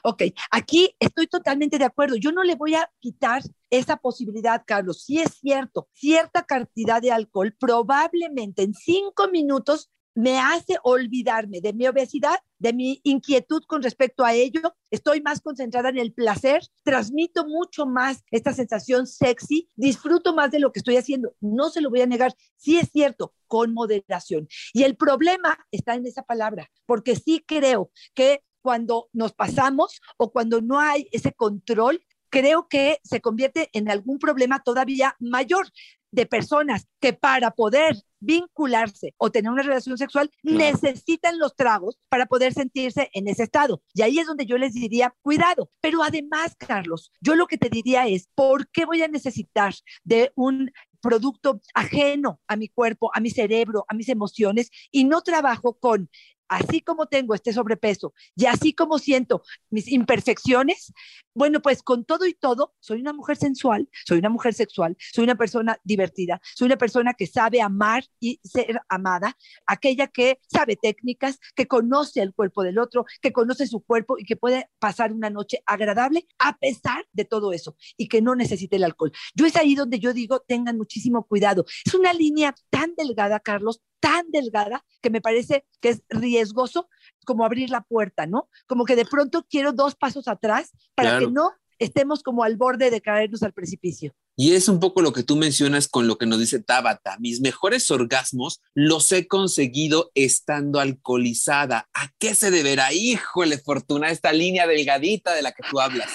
Ok, 0.03 0.23
aquí 0.51 0.97
estoy 0.99 1.27
totalmente 1.27 1.77
de 1.77 1.85
acuerdo. 1.85 2.17
Yo 2.17 2.33
no 2.33 2.45
le 2.45 2.55
voy 2.55 2.77
a 2.77 2.91
quitar 2.99 3.43
esa 3.69 3.99
posibilidad, 3.99 4.63
Carlos. 4.67 5.05
Si 5.05 5.21
es 5.21 5.35
cierto, 5.35 5.87
cierta 5.93 6.45
cantidad 6.45 7.03
de 7.03 7.13
alcohol 7.13 7.55
probablemente 7.61 8.63
en 8.63 8.73
cinco 8.73 9.29
minutos 9.29 9.91
me 10.15 10.39
hace 10.39 10.79
olvidarme 10.83 11.61
de 11.61 11.73
mi 11.73 11.87
obesidad, 11.87 12.39
de 12.59 12.73
mi 12.73 13.01
inquietud 13.05 13.63
con 13.67 13.83
respecto 13.83 14.25
a 14.25 14.35
ello. 14.35 14.75
Estoy 14.91 15.21
más 15.21 15.41
concentrada 15.41 15.89
en 15.89 15.99
el 15.99 16.13
placer, 16.13 16.63
transmito 16.83 17.47
mucho 17.47 17.87
más 17.87 18.23
esta 18.31 18.53
sensación 18.53 19.07
sexy, 19.07 19.69
disfruto 19.77 20.35
más 20.35 20.51
de 20.51 20.61
lo 20.61 20.73
que 20.73 20.81
estoy 20.81 20.97
haciendo. 20.97 21.35
No 21.41 21.71
se 21.71 21.81
lo 21.81 21.91
voy 21.91 22.03
a 22.03 22.07
negar. 22.07 22.35
Sí 22.57 22.79
es 22.79 22.91
cierto, 22.91 23.35
con 23.47 23.73
moderación. 23.73 24.49
Y 24.73 24.83
el 24.83 24.97
problema 24.97 25.59
está 25.71 25.95
en 25.95 26.07
esa 26.07 26.23
palabra, 26.23 26.71
porque 26.87 27.17
sí 27.17 27.43
creo 27.47 27.91
que 28.15 28.43
cuando 28.61 29.09
nos 29.13 29.33
pasamos 29.33 30.01
o 30.17 30.31
cuando 30.31 30.61
no 30.61 30.79
hay 30.79 31.09
ese 31.11 31.33
control, 31.33 32.05
creo 32.31 32.69
que 32.69 32.99
se 33.05 33.21
convierte 33.21 33.69
en 33.73 33.91
algún 33.91 34.19
problema 34.19 34.63
todavía 34.63 35.17
mayor 35.21 35.67
de 36.13 36.27
personas 36.27 36.87
que 37.01 37.13
para 37.13 37.51
poder 37.51 37.97
vincularse 38.21 39.15
o 39.19 39.31
tener 39.31 39.51
una 39.51 39.63
relación 39.63 39.99
sexual 39.99 40.31
necesitan 40.45 41.39
los 41.39 41.57
tragos 41.57 41.99
para 42.09 42.27
poder 42.27 42.53
sentirse 42.53 43.11
en 43.15 43.27
ese 43.27 43.43
estado. 43.43 43.83
Y 43.95 44.03
ahí 44.03 44.19
es 44.21 44.27
donde 44.27 44.47
yo 44.47 44.59
les 44.59 44.75
diría, 44.75 45.15
cuidado. 45.23 45.71
Pero 45.81 46.05
además, 46.05 46.55
Carlos, 46.57 47.11
yo 47.21 47.35
lo 47.35 47.47
que 47.47 47.59
te 47.59 47.69
diría 47.69 48.07
es, 48.07 48.29
¿por 48.35 48.69
qué 48.69 48.85
voy 48.85 49.03
a 49.03 49.09
necesitar 49.09 49.75
de 50.05 50.31
un 50.37 50.71
producto 51.01 51.61
ajeno 51.75 52.41
a 52.47 52.57
mi 52.57 52.69
cuerpo, 52.69 53.11
a 53.13 53.21
mi 53.21 53.31
cerebro, 53.31 53.85
a 53.89 53.95
mis 53.95 54.09
emociones 54.09 54.71
y 54.93 55.05
no 55.05 55.23
trabajo 55.23 55.75
con 55.75 56.09
así 56.53 56.81
como 56.81 57.07
tengo 57.07 57.35
este 57.35 57.53
sobrepeso 57.53 58.15
y 58.37 58.47
así 58.47 58.73
como 58.73 58.99
siento 58.99 59.43
mis 59.71 59.89
imperfecciones, 59.89 60.93
bueno, 61.35 61.61
pues 61.63 61.83
con 61.83 62.05
todo 62.05 62.27
y 62.27 62.35
todo, 62.35 62.75
soy 62.81 63.01
una 63.01 63.13
mujer 63.13 63.37
sensual, 63.37 63.89
soy 64.07 64.19
una 64.19 64.29
mujer 64.29 64.55
sexual, 64.55 64.97
soy 65.13 65.25
una 65.25 65.35
persona 65.35 65.79
divertida, 65.83 66.41
soy 66.55 66.67
una 66.67 66.77
persona 66.77 67.15
que 67.15 67.27
sabe 67.27 67.63
amar 67.63 68.05
y 68.21 68.41
ser 68.45 68.81
amada, 68.89 69.37
aquella 69.67 70.09
que 70.09 70.41
sabe 70.47 70.77
técnicas, 70.77 71.39
que 71.55 71.67
conoce 71.67 72.21
el 72.21 72.35
cuerpo 72.35 72.63
del 72.63 72.79
otro, 72.79 73.07
que 73.21 73.33
conoce 73.33 73.67
su 73.67 73.81
cuerpo 73.81 74.19
y 74.19 74.25
que 74.25 74.37
puede 74.37 74.69
pasar 74.79 75.13
una 75.13 75.31
noche 75.31 75.63
agradable 75.67 76.27
a 76.39 76.59
pesar 76.59 77.07
de 77.13 77.25
todo 77.25 77.53
eso 77.53 77.77
y 77.97 78.09
que 78.09 78.21
no 78.21 78.35
necesite 78.35 78.77
el 78.77 78.85
alcohol. 78.85 79.13
Yo 79.35 79.47
es 79.47 79.57
ahí 79.57 79.75
donde 79.75 79.99
yo 79.99 80.13
digo, 80.13 80.41
tengan 80.41 80.77
muchísimo 80.77 81.25
cuidado. 81.25 81.65
Es 81.85 81.95
una 81.95 82.13
línea 82.13 82.55
tan 82.71 82.95
delgada, 82.95 83.41
Carlos, 83.41 83.81
tan 84.03 84.27
delgada 84.33 84.85
que 85.01 85.11
me 85.11 85.21
parece 85.21 85.65
que 85.81 85.91
es 85.91 86.03
riesgoso 86.09 86.89
como 87.25 87.45
abrir 87.45 87.71
la 87.71 87.83
puerta, 87.83 88.27
¿no? 88.27 88.49
Como 88.67 88.85
que 88.85 88.97
de 88.97 89.07
pronto 89.07 89.47
quiero 89.49 89.73
dos 89.73 89.95
pasos 89.95 90.27
atrás 90.27 90.73
para 90.97 91.11
Claro. 91.11 91.27
que 91.29 91.33
no 91.33 91.53
estemos 91.79 92.23
como 92.25 92.43
al 92.45 92.57
borde 92.57 92.91
de 92.91 93.01
caernos 93.01 93.43
al 93.45 93.53
precipicio. 93.53 94.13
Y 94.37 94.55
es 94.55 94.69
un 94.69 94.81
poco 94.81 95.03
lo 95.03 95.13
que 95.13 95.23
tú 95.23 95.37
mencionas 95.37 95.87
con 95.89 96.07
lo 96.09 96.17
que 96.19 96.27
nos 96.27 96.39
dice 96.41 96.59
Tabata. 96.61 97.17
Mis 97.21 97.41
mejores 97.41 97.89
orgasmos 97.91 98.61
los 98.75 99.13
he 99.13 99.27
conseguido 99.29 100.11
estando 100.15 100.81
alcoholizada. 100.81 101.89
¿A 101.95 102.09
qué 102.19 102.35
se 102.35 102.51
deberá? 102.51 102.93
Híjole, 102.93 103.59
Fortuna, 103.59 104.11
esta 104.11 104.33
línea 104.33 104.67
delgadita 104.67 105.35
de 105.35 105.43
la 105.43 105.53
que 105.53 105.63
tú 105.71 105.81
hablas. 105.81 106.11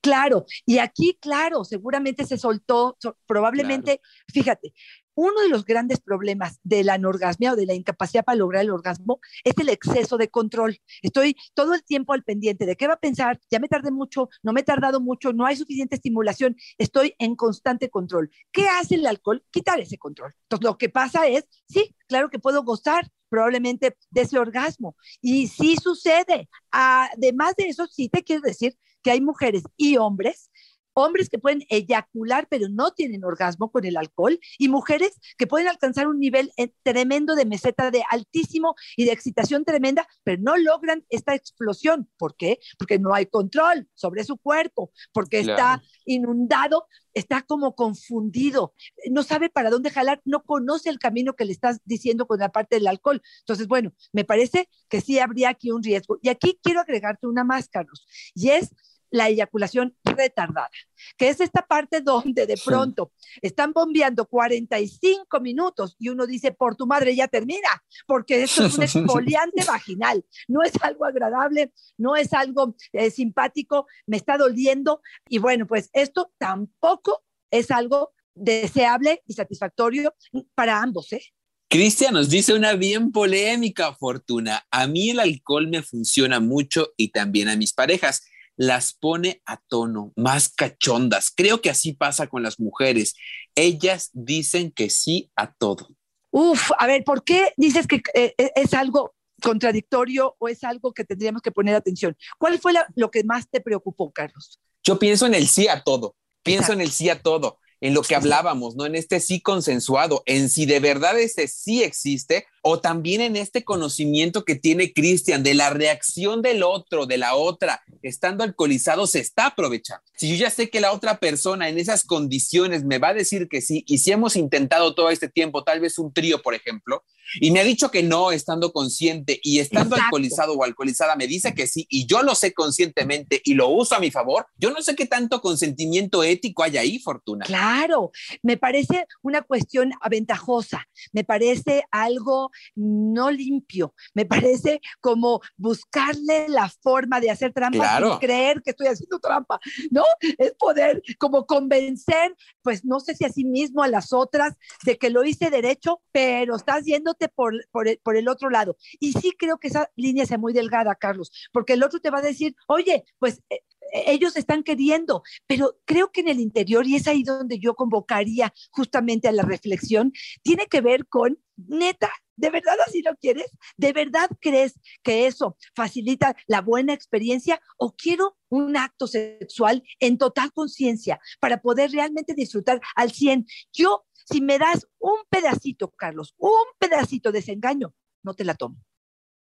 Claro, 0.00 0.44
y 0.66 0.78
aquí, 0.78 1.18
claro, 1.20 1.64
seguramente 1.64 2.24
se 2.26 2.38
soltó, 2.38 2.96
so- 3.00 3.16
probablemente, 3.26 4.00
fíjate, 4.32 4.72
uno 5.14 5.40
de 5.42 5.48
los 5.48 5.64
grandes 5.64 6.00
problemas 6.00 6.58
de 6.62 6.84
la 6.84 6.94
anorgasmia 6.94 7.52
o 7.52 7.56
de 7.56 7.66
la 7.66 7.74
incapacidad 7.74 8.24
para 8.24 8.36
lograr 8.36 8.62
el 8.62 8.70
orgasmo 8.70 9.20
es 9.44 9.56
el 9.58 9.68
exceso 9.68 10.16
de 10.16 10.28
control. 10.28 10.78
Estoy 11.02 11.36
todo 11.54 11.74
el 11.74 11.84
tiempo 11.84 12.12
al 12.12 12.24
pendiente 12.24 12.66
de 12.66 12.76
qué 12.76 12.86
va 12.86 12.94
a 12.94 13.00
pensar, 13.00 13.40
ya 13.50 13.58
me 13.58 13.68
tardé 13.68 13.90
mucho, 13.90 14.28
no 14.42 14.52
me 14.52 14.60
he 14.60 14.64
tardado 14.64 15.00
mucho, 15.00 15.32
no 15.32 15.46
hay 15.46 15.56
suficiente 15.56 15.96
estimulación, 15.96 16.56
estoy 16.78 17.14
en 17.18 17.36
constante 17.36 17.90
control. 17.90 18.30
¿Qué 18.52 18.66
hace 18.68 18.96
el 18.96 19.06
alcohol? 19.06 19.44
Quitar 19.50 19.80
ese 19.80 19.98
control. 19.98 20.34
Entonces, 20.42 20.64
lo 20.64 20.78
que 20.78 20.88
pasa 20.88 21.26
es, 21.26 21.46
sí, 21.68 21.94
claro 22.06 22.30
que 22.30 22.38
puedo 22.38 22.62
gozar 22.62 23.10
probablemente 23.28 23.96
de 24.10 24.20
ese 24.20 24.38
orgasmo. 24.38 24.96
Y 25.20 25.48
sí 25.48 25.76
sucede. 25.82 26.48
Además 26.70 27.56
de 27.56 27.68
eso, 27.68 27.86
sí 27.86 28.08
te 28.08 28.22
quiero 28.22 28.42
decir 28.42 28.76
que 29.02 29.10
hay 29.10 29.20
mujeres 29.20 29.64
y 29.76 29.96
hombres 29.96 30.50
hombres 30.94 31.28
que 31.28 31.38
pueden 31.38 31.64
eyacular 31.68 32.46
pero 32.48 32.68
no 32.68 32.92
tienen 32.92 33.24
orgasmo 33.24 33.70
con 33.70 33.84
el 33.84 33.96
alcohol 33.96 34.38
y 34.58 34.68
mujeres 34.68 35.18
que 35.36 35.46
pueden 35.46 35.68
alcanzar 35.68 36.06
un 36.06 36.18
nivel 36.18 36.52
eh, 36.56 36.70
tremendo 36.82 37.34
de 37.34 37.44
meseta 37.44 37.90
de 37.90 38.02
altísimo 38.10 38.74
y 38.96 39.04
de 39.04 39.12
excitación 39.12 39.64
tremenda, 39.64 40.06
pero 40.22 40.40
no 40.42 40.56
logran 40.56 41.04
esta 41.10 41.34
explosión. 41.34 42.08
¿Por 42.16 42.36
qué? 42.36 42.58
Porque 42.78 42.98
no 42.98 43.14
hay 43.14 43.26
control 43.26 43.88
sobre 43.94 44.24
su 44.24 44.36
cuerpo, 44.38 44.92
porque 45.12 45.42
Claro. 45.42 45.52
está 45.52 45.82
inundado, 46.06 46.86
está 47.12 47.42
como 47.42 47.74
confundido, 47.74 48.74
no 49.10 49.22
sabe 49.22 49.48
para 49.50 49.70
dónde 49.70 49.90
jalar, 49.90 50.20
no 50.24 50.42
conoce 50.44 50.90
el 50.90 50.98
camino 50.98 51.34
que 51.34 51.44
le 51.44 51.52
estás 51.52 51.80
diciendo 51.84 52.26
con 52.26 52.38
la 52.38 52.50
parte 52.50 52.76
del 52.76 52.86
alcohol. 52.86 53.20
Entonces, 53.40 53.66
bueno, 53.66 53.92
me 54.12 54.24
parece 54.24 54.68
que 54.88 55.00
sí 55.00 55.18
habría 55.18 55.48
aquí 55.50 55.70
un 55.70 55.82
riesgo. 55.82 56.18
Y 56.22 56.28
aquí 56.28 56.58
quiero 56.62 56.80
agregarte 56.80 57.26
una 57.26 57.44
más, 57.44 57.68
Carlos, 57.68 58.06
y 58.34 58.50
es 58.50 58.70
la 59.14 59.28
eyaculación 59.28 59.96
retardada, 60.02 60.68
que 61.16 61.28
es 61.28 61.40
esta 61.40 61.64
parte 61.64 62.00
donde 62.00 62.46
de 62.46 62.56
Sí. 62.56 62.64
pronto 62.66 63.12
están 63.42 63.72
bombeando 63.72 64.26
45 64.26 65.40
minutos 65.40 65.94
y 66.00 66.08
uno 66.08 66.26
dice, 66.26 66.50
por 66.50 66.74
tu 66.74 66.86
madre 66.86 67.14
ya 67.14 67.28
termina, 67.28 67.68
porque 68.06 68.42
esto 68.42 68.64
es 68.66 68.74
un 68.76 68.82
exfoliante 69.22 69.64
vaginal, 69.64 70.24
no 70.48 70.62
es 70.64 70.72
algo 70.82 71.04
agradable, 71.04 71.72
no 71.96 72.16
es 72.16 72.32
algo 72.32 72.74
eh, 72.92 73.10
simpático, 73.10 73.86
me 74.06 74.16
está 74.16 74.36
doliendo 74.36 75.00
y 75.28 75.38
bueno, 75.38 75.66
pues 75.66 75.90
esto 75.92 76.32
tampoco 76.38 77.22
es 77.52 77.70
algo 77.70 78.12
deseable 78.34 79.22
y 79.26 79.34
satisfactorio 79.34 80.12
para 80.56 80.82
ambos, 80.82 81.12
¿eh? 81.12 81.22
Cristian 81.68 82.14
nos 82.14 82.30
dice 82.30 82.52
una 82.54 82.74
bien 82.74 83.10
polémica, 83.10 83.94
Fortuna. 83.94 84.64
A 84.70 84.86
mí 84.86 85.10
el 85.10 85.18
alcohol 85.20 85.68
me 85.68 85.82
funciona 85.82 86.38
mucho 86.40 86.88
y 86.96 87.08
también 87.10 87.48
a 87.48 87.56
mis 87.56 87.72
parejas. 87.72 88.22
Las 88.56 88.94
pone 88.94 89.42
a 89.46 89.56
tono, 89.68 90.12
más 90.16 90.48
cachondas. 90.48 91.32
Creo 91.34 91.60
que 91.60 91.70
así 91.70 91.92
pasa 91.92 92.26
con 92.26 92.42
las 92.42 92.60
mujeres. 92.60 93.14
Ellas 93.54 94.10
dicen 94.12 94.70
que 94.70 94.90
sí 94.90 95.30
a 95.36 95.52
todo. 95.52 95.88
Uf, 96.30 96.70
a 96.78 96.86
ver, 96.86 97.04
¿por 97.04 97.24
qué 97.24 97.52
dices 97.56 97.86
que 97.86 98.02
eh, 98.14 98.34
es 98.54 98.74
algo 98.74 99.14
contradictorio 99.42 100.36
o 100.38 100.48
es 100.48 100.64
algo 100.64 100.92
que 100.92 101.04
tendríamos 101.04 101.42
que 101.42 101.52
poner 101.52 101.74
atención? 101.74 102.16
¿Cuál 102.38 102.58
fue 102.58 102.72
lo 102.96 103.10
que 103.10 103.24
más 103.24 103.48
te 103.48 103.60
preocupó, 103.60 104.10
Carlos? 104.12 104.60
Yo 104.82 104.98
pienso 104.98 105.26
en 105.26 105.34
el 105.34 105.46
sí 105.46 105.68
a 105.68 105.82
todo. 105.82 106.16
Pienso 106.42 106.72
en 106.72 106.80
el 106.80 106.90
sí 106.90 107.08
a 107.08 107.22
todo 107.22 107.58
en 107.84 107.92
lo 107.92 108.00
que 108.00 108.16
hablábamos, 108.16 108.76
¿no? 108.76 108.86
En 108.86 108.94
este 108.94 109.20
sí 109.20 109.42
consensuado, 109.42 110.22
en 110.24 110.48
si 110.48 110.64
de 110.64 110.80
verdad 110.80 111.20
ese 111.20 111.48
sí 111.48 111.82
existe 111.82 112.46
o 112.66 112.80
también 112.80 113.20
en 113.20 113.36
este 113.36 113.62
conocimiento 113.62 114.46
que 114.46 114.54
tiene 114.54 114.94
Cristian 114.94 115.42
de 115.42 115.52
la 115.52 115.68
reacción 115.68 116.40
del 116.40 116.62
otro, 116.62 117.04
de 117.04 117.18
la 117.18 117.34
otra, 117.34 117.82
estando 118.02 118.42
alcoholizado, 118.42 119.06
se 119.06 119.18
está 119.18 119.48
aprovechando. 119.48 120.02
Si 120.16 120.30
yo 120.30 120.36
ya 120.36 120.48
sé 120.48 120.70
que 120.70 120.80
la 120.80 120.92
otra 120.92 121.18
persona 121.18 121.68
en 121.68 121.78
esas 121.78 122.04
condiciones 122.04 122.82
me 122.82 122.98
va 122.98 123.08
a 123.08 123.14
decir 123.14 123.48
que 123.48 123.60
sí, 123.60 123.84
y 123.86 123.98
si 123.98 124.12
hemos 124.12 124.34
intentado 124.34 124.94
todo 124.94 125.10
este 125.10 125.28
tiempo, 125.28 125.62
tal 125.62 125.80
vez 125.80 125.98
un 125.98 126.10
trío, 126.10 126.40
por 126.40 126.54
ejemplo, 126.54 127.04
y 127.40 127.50
me 127.50 127.60
ha 127.60 127.64
dicho 127.64 127.90
que 127.90 128.02
no, 128.02 128.32
estando 128.32 128.72
consciente 128.72 129.40
y 129.42 129.58
estando 129.58 129.96
alcoholizado 129.96 130.54
o 130.54 130.64
alcoholizada, 130.64 131.16
me 131.16 131.26
dice 131.26 131.54
que 131.54 131.66
sí, 131.66 131.86
y 131.90 132.06
yo 132.06 132.22
lo 132.22 132.34
sé 132.34 132.52
conscientemente 132.52 133.40
y 133.44 133.54
lo 133.54 133.68
uso 133.68 133.94
a 133.94 134.00
mi 134.00 134.10
favor, 134.10 134.46
yo 134.56 134.70
no 134.70 134.82
sé 134.82 134.94
qué 134.94 135.06
tanto 135.06 135.40
consentimiento 135.40 136.22
ético 136.22 136.62
hay 136.62 136.76
ahí, 136.76 136.98
Fortuna. 136.98 137.44
Claro, 137.44 138.12
me 138.42 138.56
parece 138.56 139.06
una 139.22 139.42
cuestión 139.42 139.92
aventajosa, 140.00 140.86
me 141.12 141.24
parece 141.24 141.84
algo 141.90 142.50
no 142.74 143.30
limpio. 143.30 143.94
Me 144.14 144.26
parece 144.26 144.80
como 145.00 145.40
buscarle 145.56 146.48
la 146.48 146.68
forma 146.68 147.20
de 147.20 147.30
hacer 147.30 147.52
trampa 147.52 147.98
sin 147.98 148.18
creer 148.18 148.62
que 148.62 148.70
estoy 148.70 148.88
haciendo 148.88 149.18
trampa, 149.18 149.60
¿no? 149.90 150.04
Es 150.38 150.54
poder 150.54 151.02
como 151.18 151.46
convencer, 151.46 152.34
pues 152.62 152.84
no 152.84 153.00
sé 153.00 153.14
si 153.14 153.24
a 153.24 153.28
sí 153.28 153.44
mismo, 153.44 153.82
a 153.82 153.88
las 153.88 154.12
otras, 154.12 154.54
de 154.84 154.98
que 154.98 155.10
lo 155.10 155.24
hice 155.24 155.50
derecho, 155.50 156.00
pero 156.12 156.56
estás 156.56 156.84
yéndote 156.84 157.28
por, 157.28 157.54
por, 157.70 157.88
el, 157.88 157.98
por 157.98 158.16
el 158.16 158.28
otro 158.28 158.50
lado. 158.50 158.76
Y 159.00 159.12
sí 159.12 159.32
creo 159.38 159.58
que 159.58 159.68
esa 159.68 159.90
línea 159.96 160.24
es 160.24 160.38
muy 160.38 160.52
delgada, 160.52 160.94
Carlos, 160.94 161.30
porque 161.52 161.74
el 161.74 161.82
otro 161.82 162.00
te 162.00 162.10
va 162.10 162.18
a 162.18 162.22
decir, 162.22 162.54
oye, 162.66 163.04
pues 163.18 163.40
eh, 163.50 163.60
ellos 164.06 164.36
están 164.36 164.62
queriendo, 164.62 165.22
pero 165.46 165.76
creo 165.84 166.10
que 166.10 166.20
en 166.20 166.28
el 166.28 166.40
interior, 166.40 166.86
y 166.86 166.96
es 166.96 167.06
ahí 167.06 167.22
donde 167.22 167.58
yo 167.58 167.74
convocaría 167.74 168.52
justamente 168.70 169.28
a 169.28 169.32
la 169.32 169.42
reflexión, 169.42 170.12
tiene 170.42 170.66
que 170.66 170.80
ver 170.80 171.06
con, 171.06 171.38
neta, 171.56 172.10
¿de 172.36 172.50
verdad 172.50 172.76
así 172.86 173.02
lo 173.02 173.14
quieres? 173.16 173.50
¿De 173.76 173.92
verdad 173.92 174.28
crees 174.40 174.74
que 175.02 175.26
eso 175.26 175.56
facilita 175.74 176.36
la 176.46 176.60
buena 176.60 176.92
experiencia 176.92 177.60
o 177.76 177.94
quiero 177.94 178.36
un 178.48 178.76
acto 178.76 179.06
sexual 179.06 179.82
en 180.00 180.18
total 180.18 180.52
conciencia 180.52 181.20
para 181.40 181.60
poder 181.60 181.90
realmente 181.90 182.34
disfrutar 182.34 182.80
al 182.96 183.12
100? 183.12 183.46
Yo, 183.72 184.04
si 184.12 184.40
me 184.40 184.58
das 184.58 184.86
un 184.98 185.18
pedacito, 185.28 185.90
Carlos, 185.90 186.34
un 186.38 186.64
pedacito 186.78 187.32
de 187.32 187.40
desengaño, 187.40 187.94
no 188.22 188.34
te 188.34 188.44
la 188.44 188.54
tomo. 188.54 188.76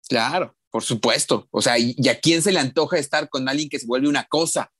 Claro. 0.07 0.55
Por 0.73 0.81
supuesto. 0.81 1.47
O 1.51 1.61
sea, 1.61 1.77
¿y, 1.77 1.95
a 2.09 2.19
quién 2.19 2.41
se 2.41 2.51
le 2.51 2.57
antoja 2.57 2.97
estar 2.97 3.29
con 3.29 3.47
alguien 3.47 3.69
que 3.69 3.77
se 3.77 3.85
vuelve 3.85 4.09
una 4.09 4.23
cosa? 4.23 4.71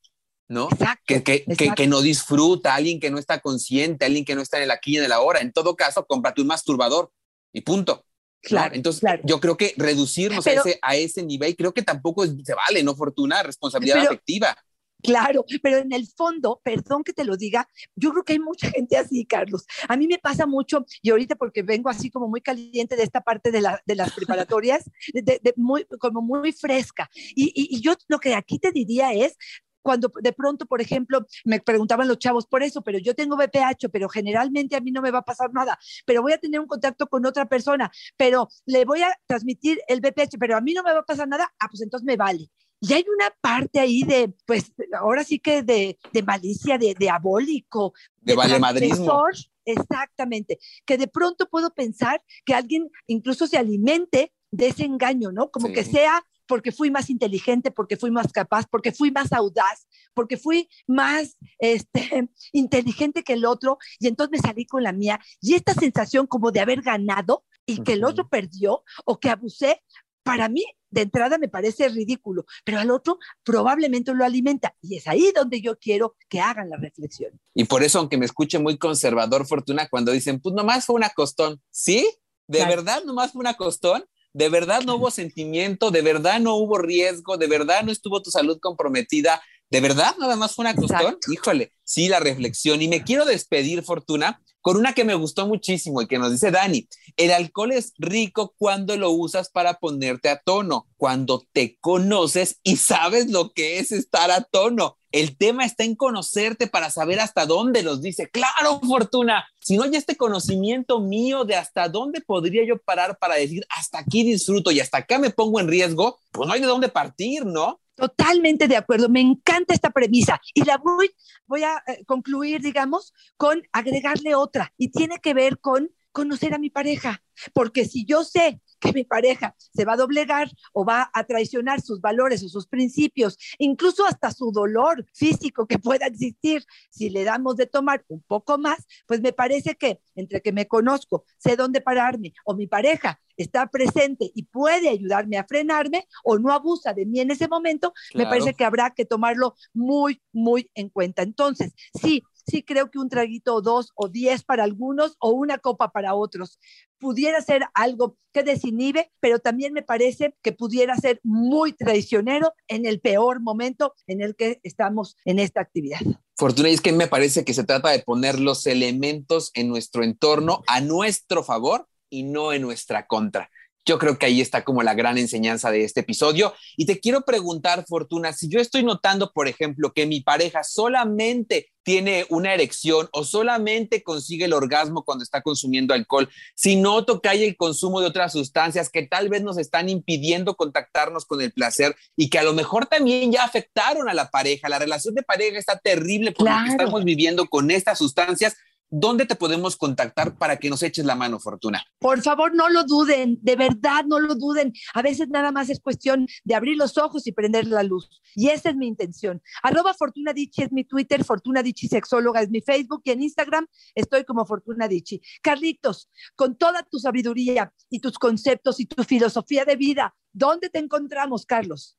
¿no? 0.49 0.67
que, 1.05 1.23
que, 1.23 1.45
que, 1.45 1.87
no 1.87 2.01
disfruta, 2.01 2.73
alguien 2.73 2.99
que 2.99 3.11
no 3.11 3.19
está 3.19 3.39
consciente, 3.41 4.03
alguien 4.03 4.25
que 4.25 4.33
no 4.33 4.41
está 4.41 4.57
en 4.57 4.63
el 4.63 4.71
aquí 4.71 4.93
y 4.93 4.97
en 4.97 5.03
el 5.03 5.11
ahora. 5.11 5.41
En 5.41 5.53
todo 5.53 5.75
caso, 5.75 6.05
cómprate 6.07 6.41
un 6.41 6.47
masturbador 6.47 7.11
y 7.53 7.61
punto. 7.61 8.05
Claro. 8.41 8.75
Entonces, 8.75 9.01
yo 9.23 9.39
creo 9.39 9.55
que 9.55 9.73
reducirnos 9.77 10.45
a, 10.45 10.51
ese, 10.51 10.77
a 10.81 10.97
ese 10.97 11.23
nivel, 11.23 11.55
creo 11.55 11.73
que 11.73 11.81
tampoco 11.81 12.25
se 12.25 12.53
vale, 12.53 12.83
¿no? 12.83 12.93
Fortuna, 12.93 13.41
responsabilidad 13.41 13.99
afectiva. 13.99 14.57
Claro, 15.01 15.45
pero 15.61 15.77
en 15.77 15.91
el 15.91 16.07
fondo, 16.07 16.61
perdón 16.63 17.03
que 17.03 17.11
te 17.11 17.25
lo 17.25 17.35
diga, 17.35 17.67
yo 17.95 18.11
creo 18.11 18.23
que 18.23 18.33
hay 18.33 18.39
mucha 18.39 18.69
gente 18.69 18.97
así, 18.97 19.25
Carlos. 19.25 19.65
A 19.89 19.97
mí 19.97 20.07
me 20.07 20.17
pasa 20.17 20.45
mucho, 20.45 20.85
y 21.01 21.09
ahorita 21.09 21.35
porque 21.35 21.61
vengo 21.61 21.89
así 21.89 22.09
como 22.09 22.29
muy 22.29 22.39
caliente 22.39 22.95
de 22.95 23.03
esta 23.03 23.19
parte 23.19 23.51
de, 23.51 23.59
la, 23.59 23.81
de 23.85 23.95
las 23.95 24.13
preparatorias, 24.13 24.89
de, 25.13 25.53
muy, 25.57 25.85
como 25.99 26.21
muy 26.21 26.53
fresca. 26.53 27.09
Y, 27.35 27.47
y, 27.47 27.77
y 27.77 27.81
yo 27.81 27.95
lo 28.07 28.19
que 28.19 28.33
aquí 28.33 28.59
te 28.59 28.71
diría 28.71 29.11
es, 29.11 29.35
cuando 29.83 30.11
de 30.21 30.33
pronto, 30.33 30.65
por 30.65 30.81
ejemplo, 30.81 31.25
me 31.45 31.59
preguntaban 31.59 32.07
los 32.07 32.17
chavos 32.17 32.47
por 32.47 32.63
eso, 32.63 32.81
pero 32.81 32.97
yo 32.97 33.13
tengo 33.13 33.37
BPH, 33.37 33.89
pero 33.91 34.09
generalmente 34.09 34.75
a 34.75 34.81
mí 34.81 34.91
no 34.91 35.01
me 35.01 35.11
va 35.11 35.19
a 35.19 35.25
pasar 35.25 35.53
nada, 35.53 35.77
pero 36.05 36.21
voy 36.21 36.33
a 36.33 36.39
tener 36.39 36.59
un 36.59 36.67
contacto 36.67 37.07
con 37.07 37.25
otra 37.25 37.45
persona, 37.45 37.91
pero 38.17 38.47
le 38.65 38.85
voy 38.85 39.01
a 39.03 39.11
transmitir 39.27 39.79
el 39.87 40.01
BPH, 40.01 40.37
pero 40.39 40.57
a 40.57 40.61
mí 40.61 40.73
no 40.73 40.81
me 40.81 40.93
va 40.93 40.99
a 40.99 41.05
pasar 41.05 41.27
nada, 41.27 41.53
ah, 41.59 41.67
pues 41.69 41.81
entonces 41.81 42.05
me 42.05 42.17
vale. 42.17 42.49
Y 42.85 42.91
hay 42.93 43.05
una 43.15 43.33
parte 43.39 43.79
ahí 43.79 44.03
de, 44.03 44.33
pues, 44.45 44.73
ahora 44.99 45.23
sí 45.23 45.39
que 45.39 45.63
de, 45.63 45.97
de 46.11 46.23
malicia, 46.23 46.77
de 46.77 46.93
diabólico. 46.93 47.93
De, 48.19 48.33
de 48.33 48.35
valemadrismo. 48.35 49.23
Exactamente. 49.63 50.59
Que 50.85 50.97
de 50.97 51.07
pronto 51.07 51.47
puedo 51.49 51.73
pensar 51.73 52.21
que 52.45 52.53
alguien 52.53 52.89
incluso 53.07 53.47
se 53.47 53.57
alimente 53.57 54.33
de 54.51 54.67
ese 54.67 54.83
engaño, 54.83 55.31
¿no? 55.31 55.49
Como 55.49 55.71
que 55.71 55.85
sea 55.85 56.25
porque 56.47 56.71
fui 56.71 56.91
más 56.91 57.09
inteligente, 57.09 57.71
porque 57.71 57.97
fui 57.97 58.11
más 58.11 58.31
capaz, 58.31 58.65
porque 58.69 58.91
fui 58.91 59.11
más 59.11 59.31
audaz, 59.31 59.87
porque 60.13 60.37
fui 60.37 60.69
más 60.87 61.37
este, 61.59 62.29
inteligente 62.51 63.23
que 63.23 63.33
el 63.33 63.45
otro 63.45 63.77
y 63.99 64.07
entonces 64.07 64.31
me 64.31 64.47
salí 64.47 64.65
con 64.65 64.83
la 64.83 64.91
mía. 64.91 65.19
Y 65.41 65.55
esta 65.55 65.73
sensación 65.73 66.27
como 66.27 66.51
de 66.51 66.59
haber 66.59 66.81
ganado 66.81 67.43
y 67.65 67.81
que 67.83 67.93
el 67.93 68.03
otro 68.03 68.27
perdió 68.27 68.83
o 69.05 69.19
que 69.19 69.29
abusé, 69.29 69.81
para 70.23 70.49
mí 70.49 70.63
de 70.89 71.01
entrada 71.01 71.37
me 71.37 71.49
parece 71.49 71.89
ridículo, 71.89 72.45
pero 72.63 72.79
al 72.79 72.91
otro 72.91 73.17
probablemente 73.43 74.13
lo 74.13 74.23
alimenta 74.23 74.75
y 74.81 74.97
es 74.97 75.07
ahí 75.07 75.31
donde 75.35 75.59
yo 75.59 75.77
quiero 75.77 76.15
que 76.29 76.39
hagan 76.39 76.69
la 76.69 76.77
reflexión. 76.77 77.39
Y 77.55 77.65
por 77.65 77.83
eso, 77.83 77.99
aunque 77.99 78.17
me 78.17 78.25
escuche 78.25 78.59
muy 78.59 78.77
conservador, 78.77 79.47
Fortuna, 79.47 79.87
cuando 79.89 80.11
dicen, 80.11 80.39
pues 80.39 80.53
nomás 80.53 80.85
fue 80.85 80.95
una 80.95 81.09
costón, 81.09 81.61
¿sí? 81.71 82.07
¿De 82.47 82.63
verdad 82.65 83.03
nomás 83.05 83.31
fue 83.31 83.39
una 83.39 83.55
costón? 83.55 84.05
¿De 84.33 84.49
verdad 84.49 84.81
no 84.81 84.95
hubo 84.95 85.11
sentimiento? 85.11 85.91
¿De 85.91 86.01
verdad 86.01 86.39
no 86.39 86.55
hubo 86.55 86.79
riesgo? 86.79 87.37
¿De 87.37 87.47
verdad 87.47 87.83
no 87.83 87.91
estuvo 87.91 88.21
tu 88.21 88.31
salud 88.31 88.59
comprometida? 88.59 89.41
¿De 89.69 89.79
verdad 89.79 90.15
nada 90.19 90.35
más 90.35 90.55
fue 90.55 90.63
una 90.63 90.75
costón? 90.75 91.17
Híjole, 91.31 91.71
sí, 91.83 92.07
la 92.07 92.19
reflexión. 92.19 92.81
Y 92.81 92.87
me 92.87 93.03
quiero 93.03 93.25
despedir, 93.25 93.83
Fortuna, 93.83 94.41
con 94.63 94.77
una 94.77 94.93
que 94.93 95.03
me 95.03 95.13
gustó 95.13 95.45
muchísimo 95.45 96.01
y 96.01 96.07
que 96.07 96.17
nos 96.17 96.31
dice 96.31 96.49
Dani, 96.49 96.87
el 97.17 97.31
alcohol 97.31 97.73
es 97.73 97.91
rico 97.97 98.55
cuando 98.57 98.95
lo 98.95 99.11
usas 99.11 99.49
para 99.49 99.73
ponerte 99.73 100.29
a 100.29 100.39
tono, 100.39 100.87
cuando 100.95 101.43
te 101.51 101.77
conoces 101.81 102.61
y 102.63 102.77
sabes 102.77 103.29
lo 103.29 103.51
que 103.51 103.79
es 103.79 103.91
estar 103.91 104.31
a 104.31 104.41
tono. 104.41 104.97
El 105.11 105.37
tema 105.37 105.65
está 105.65 105.83
en 105.83 105.95
conocerte 105.95 106.67
para 106.67 106.89
saber 106.89 107.19
hasta 107.19 107.45
dónde 107.45 107.83
los 107.83 108.01
dice. 108.01 108.29
Claro, 108.31 108.79
Fortuna, 108.79 109.45
si 109.59 109.75
no 109.75 109.83
hay 109.83 109.95
este 109.97 110.15
conocimiento 110.15 111.01
mío 111.01 111.43
de 111.43 111.55
hasta 111.55 111.89
dónde 111.89 112.21
podría 112.21 112.65
yo 112.65 112.77
parar 112.79 113.19
para 113.19 113.35
decir 113.35 113.65
hasta 113.69 113.99
aquí 113.99 114.23
disfruto 114.23 114.71
y 114.71 114.79
hasta 114.79 114.99
acá 114.99 115.19
me 115.19 115.29
pongo 115.29 115.59
en 115.59 115.67
riesgo, 115.67 116.17
pues 116.31 116.47
no 116.47 116.53
hay 116.53 116.61
de 116.61 116.67
dónde 116.67 116.87
partir, 116.87 117.45
¿no? 117.45 117.81
Totalmente 117.95 118.67
de 118.67 118.75
acuerdo, 118.75 119.07
me 119.07 119.21
encanta 119.21 119.73
esta 119.73 119.91
premisa. 119.91 120.41
Y 120.53 120.65
la 120.65 120.77
voy, 120.77 121.63
a 121.63 121.83
eh, 121.87 122.03
concluir, 122.05 122.61
digamos, 122.61 123.13
con 123.37 123.61
agregarle 123.71 124.35
otra 124.35 124.73
y 124.77 124.89
tiene 124.89 125.19
que 125.19 125.33
ver 125.33 125.59
con 125.59 125.91
conocer 126.11 126.53
a 126.53 126.59
mi 126.59 126.69
pareja, 126.69 127.23
porque 127.53 127.85
si 127.85 128.05
yo 128.05 128.23
sé 128.23 128.61
que 128.83 128.93
mi 128.93 129.03
pareja 129.03 129.55
se 129.73 129.85
va 129.85 129.93
a 129.93 129.97
doblegar 129.97 130.49
o 130.73 130.85
va 130.85 131.09
a 131.13 131.23
traicionar 131.23 131.81
sus 131.81 132.01
valores 132.01 132.43
o 132.43 132.49
sus 132.49 132.67
principios, 132.67 133.37
incluso 133.57 134.05
hasta 134.05 134.31
su 134.31 134.51
dolor 134.51 135.05
físico 135.13 135.65
que 135.67 135.79
pueda 135.79 136.07
existir, 136.07 136.65
si 136.89 137.09
le 137.09 137.23
damos 137.23 137.55
de 137.55 137.65
tomar 137.65 138.03
un 138.09 138.21
poco 138.21 138.57
más, 138.57 138.85
pues 139.07 139.21
me 139.21 139.33
parece 139.33 139.75
que 139.75 139.99
entre 140.15 140.41
que 140.41 140.51
me 140.51 140.67
conozco, 140.67 141.25
sé 141.37 141.55
dónde 141.55 141.81
pararme 141.81 142.33
o 142.45 142.53
mi 142.55 142.67
pareja 142.67 143.19
está 143.37 143.67
presente 143.67 144.31
y 144.35 144.43
puede 144.43 144.89
ayudarme 144.89 145.37
a 145.37 145.45
frenarme 145.45 146.07
o 146.23 146.37
no 146.37 146.51
abusa 146.51 146.93
de 146.93 147.05
mí 147.05 147.19
en 147.19 147.31
ese 147.31 147.47
momento, 147.47 147.93
me 148.13 148.25
parece 148.25 148.53
que 148.53 148.65
habrá 148.65 148.91
que 148.91 149.05
tomarlo 149.05 149.55
muy, 149.73 150.21
muy 150.31 150.69
en 150.75 150.89
cuenta. 150.89 151.23
Entonces, 151.23 151.73
sí, 151.99 152.23
sí 152.45 152.63
creo 152.63 152.91
que 152.91 152.99
un 152.99 153.09
traguito 153.09 153.55
o 153.55 153.61
dos 153.61 153.91
o 153.95 154.07
diez 154.07 154.43
para 154.43 154.63
algunos 154.63 155.15
o 155.19 155.31
una 155.31 155.57
copa 155.57 155.91
para 155.91 156.15
otros 156.15 156.59
pudiera 156.97 157.41
ser 157.41 157.63
algo 157.73 158.17
que 158.31 158.43
desinhibe, 158.43 159.11
pero 159.19 159.39
también 159.39 159.73
me 159.73 159.81
parece 159.81 160.35
que 160.41 160.53
pudiera 160.53 160.95
ser 160.95 161.19
muy 161.23 161.73
traicionero 161.73 162.53
en 162.67 162.85
el 162.85 163.01
peor 163.01 163.41
momento 163.41 163.93
en 164.07 164.21
el 164.21 164.35
que 164.35 164.59
estamos 164.63 165.17
en 165.25 165.39
esta 165.39 165.59
actividad. 165.59 165.99
Fortuna, 166.37 166.69
y 166.69 166.73
es 166.73 166.81
que 166.81 166.93
me 166.93 167.07
parece 167.07 167.43
que 167.43 167.53
se 167.53 167.63
trata 167.63 167.89
de 167.89 167.99
poner 167.99 168.39
los 168.39 168.65
elementos 168.65 169.51
en 169.53 169.67
nuestro 169.67 170.03
entorno 170.03 170.63
a 170.67 170.81
nuestro 170.81 171.43
favor 171.43 171.87
y 172.09 172.23
no 172.23 172.53
en 172.53 172.61
nuestra 172.61 173.05
contra. 173.05 173.49
Yo 173.85 173.99
creo 173.99 174.17
que 174.17 174.25
ahí 174.27 174.39
está 174.39 174.63
como 174.63 174.81
la 174.81 174.93
gran 174.93 175.17
enseñanza 175.17 175.69
de 175.69 175.83
este 175.83 176.01
episodio. 176.01 176.53
Y 176.77 176.85
te 176.85 176.99
quiero 176.99 177.21
preguntar, 177.21 177.85
Fortuna, 177.87 178.31
si 178.31 178.47
yo 178.47 178.59
estoy 178.59 178.83
notando, 178.83 179.31
por 179.33 179.47
ejemplo, 179.47 179.91
que 179.93 180.05
mi 180.05 180.21
pareja 180.21 180.63
solamente 180.63 181.69
tiene 181.83 182.25
una 182.29 182.53
erección 182.53 183.09
o 183.11 183.25
solamente 183.25 184.03
consigue 184.03 184.45
el 184.45 184.53
orgasmo 184.53 185.03
cuando 185.03 185.21
está 185.23 185.41
consumiendo 185.41 185.93
alcohol, 185.93 186.29
si 186.55 186.77
noto 186.77 187.19
que 187.21 187.27
hay 187.27 187.43
el 187.43 187.57
consumo 187.57 187.99
de 187.99 188.07
otras 188.07 188.31
sustancias 188.31 188.89
que 188.89 189.05
tal 189.05 189.27
vez 189.27 189.41
nos 189.43 189.57
están 189.57 189.89
impidiendo 189.89 190.55
contactarnos 190.55 191.25
con 191.25 191.41
el 191.41 191.51
placer 191.51 191.93
y 192.15 192.29
que 192.29 192.39
a 192.39 192.43
lo 192.43 192.53
mejor 192.53 192.85
también 192.85 193.33
ya 193.33 193.43
afectaron 193.43 194.07
a 194.07 194.13
la 194.13 194.29
pareja, 194.29 194.69
la 194.69 194.79
relación 194.79 195.13
de 195.13 195.23
pareja 195.23 195.59
está 195.59 195.77
terrible 195.77 196.31
porque 196.31 196.53
Claro. 196.53 196.71
estamos 196.71 197.03
viviendo 197.03 197.47
con 197.47 197.69
estas 197.69 197.97
sustancias, 197.97 198.55
¿dónde 198.95 199.25
te 199.25 199.35
podemos 199.35 199.75
contactar 199.75 200.37
para 200.37 200.57
que 200.57 200.69
nos 200.69 200.83
eches 200.83 201.03
la 201.03 201.15
mano, 201.15 201.39
Fortuna? 201.39 201.83
Por 201.97 202.21
favor, 202.21 202.53
no 202.53 202.69
lo 202.69 202.83
duden, 202.83 203.39
de 203.41 203.55
verdad 203.55 204.05
no 204.05 204.19
lo 204.19 204.35
duden. 204.35 204.71
A 204.93 205.01
veces 205.01 205.29
nada 205.29 205.51
más 205.51 205.69
es 205.71 205.79
cuestión 205.79 206.27
de 206.43 206.53
abrir 206.53 206.77
los 206.77 206.99
ojos 206.99 207.25
y 207.25 207.31
prender 207.31 207.65
la 207.65 207.81
luz. 207.81 208.07
Y 208.35 208.49
esa 208.49 208.69
es 208.69 208.75
mi 208.75 208.87
intención. 208.87 209.41
Arroba 209.63 209.95
Fortuna 209.95 210.31
es 210.35 210.71
mi 210.71 210.83
Twitter, 210.83 211.23
Fortuna 211.23 211.63
Dichi 211.63 211.87
Sexóloga 211.87 212.41
es 212.41 212.51
mi 212.51 212.61
Facebook 212.61 213.01
y 213.05 213.11
en 213.11 213.23
Instagram 213.23 213.65
estoy 213.95 214.25
como 214.25 214.45
Fortuna 214.45 214.87
Dichi. 214.87 215.21
Carlitos, 215.41 216.09
con 216.35 216.55
toda 216.55 216.83
tu 216.83 216.99
sabiduría 216.99 217.73
y 217.89 217.99
tus 217.99 218.19
conceptos 218.19 218.79
y 218.79 218.85
tu 218.85 219.03
filosofía 219.03 219.65
de 219.65 219.75
vida, 219.75 220.15
¿dónde 220.31 220.69
te 220.69 220.77
encontramos, 220.77 221.47
Carlos? 221.47 221.97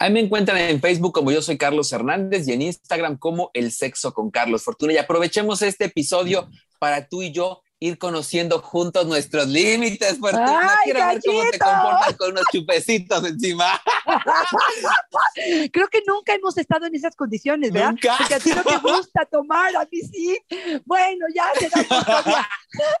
Ahí 0.00 0.12
me 0.12 0.20
encuentran 0.20 0.58
en 0.58 0.80
Facebook 0.80 1.12
como 1.12 1.32
yo 1.32 1.42
soy 1.42 1.58
Carlos 1.58 1.92
Hernández 1.92 2.46
y 2.46 2.52
en 2.52 2.62
Instagram 2.62 3.18
como 3.18 3.50
El 3.52 3.72
Sexo 3.72 4.14
con 4.14 4.30
Carlos 4.30 4.62
Fortuna. 4.62 4.92
Y 4.92 4.96
aprovechemos 4.96 5.60
este 5.62 5.86
episodio 5.86 6.48
para 6.78 7.08
tú 7.08 7.22
y 7.22 7.32
yo 7.32 7.62
ir 7.80 7.96
conociendo 7.98 8.60
juntos 8.60 9.06
nuestros 9.06 9.46
límites, 9.46 10.18
Fortuna. 10.18 10.70
¡Ay, 10.72 10.76
Quiero 10.84 11.06
ver 11.06 11.20
cómo 11.24 11.40
te 11.42 11.58
gallito! 11.58 11.64
comportas 11.64 12.16
con 12.16 12.30
unos 12.32 12.44
chupecitos 12.52 13.24
encima. 13.24 13.80
Creo 15.72 15.88
que 15.88 16.02
nunca 16.06 16.34
hemos 16.34 16.58
estado 16.58 16.86
en 16.86 16.94
esas 16.96 17.14
condiciones, 17.14 17.72
¿verdad? 17.72 17.90
Nunca. 17.90 18.16
Porque 18.18 18.34
a 18.34 18.40
ti 18.40 18.50
no 18.50 18.64
te 18.64 18.76
gusta 18.78 19.24
tomar, 19.26 19.76
a 19.76 19.86
mí 19.90 20.00
sí. 20.00 20.38
Bueno, 20.84 21.26
ya 21.34 21.44
se 21.58 21.68
da 21.68 22.48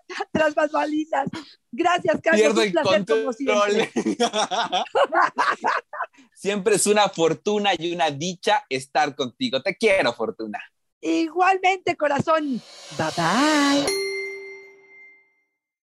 tras 0.32 0.54
bambalinas. 0.54 1.28
Gracias, 1.72 2.20
Carlos. 2.22 2.40
Pierdo 2.40 2.60
un 2.60 2.66
el 2.66 2.72
placer 2.72 3.04
como 3.06 3.24
control. 3.24 3.74
siempre. 3.74 4.16
Siempre 6.34 6.76
es 6.76 6.86
una 6.86 7.08
fortuna 7.08 7.72
y 7.76 7.92
una 7.92 8.10
dicha 8.12 8.64
estar 8.68 9.16
contigo. 9.16 9.60
Te 9.60 9.76
quiero, 9.76 10.12
Fortuna. 10.12 10.60
Igualmente, 11.00 11.96
corazón. 11.96 12.62
Bye 12.96 13.06
bye. 13.16 14.17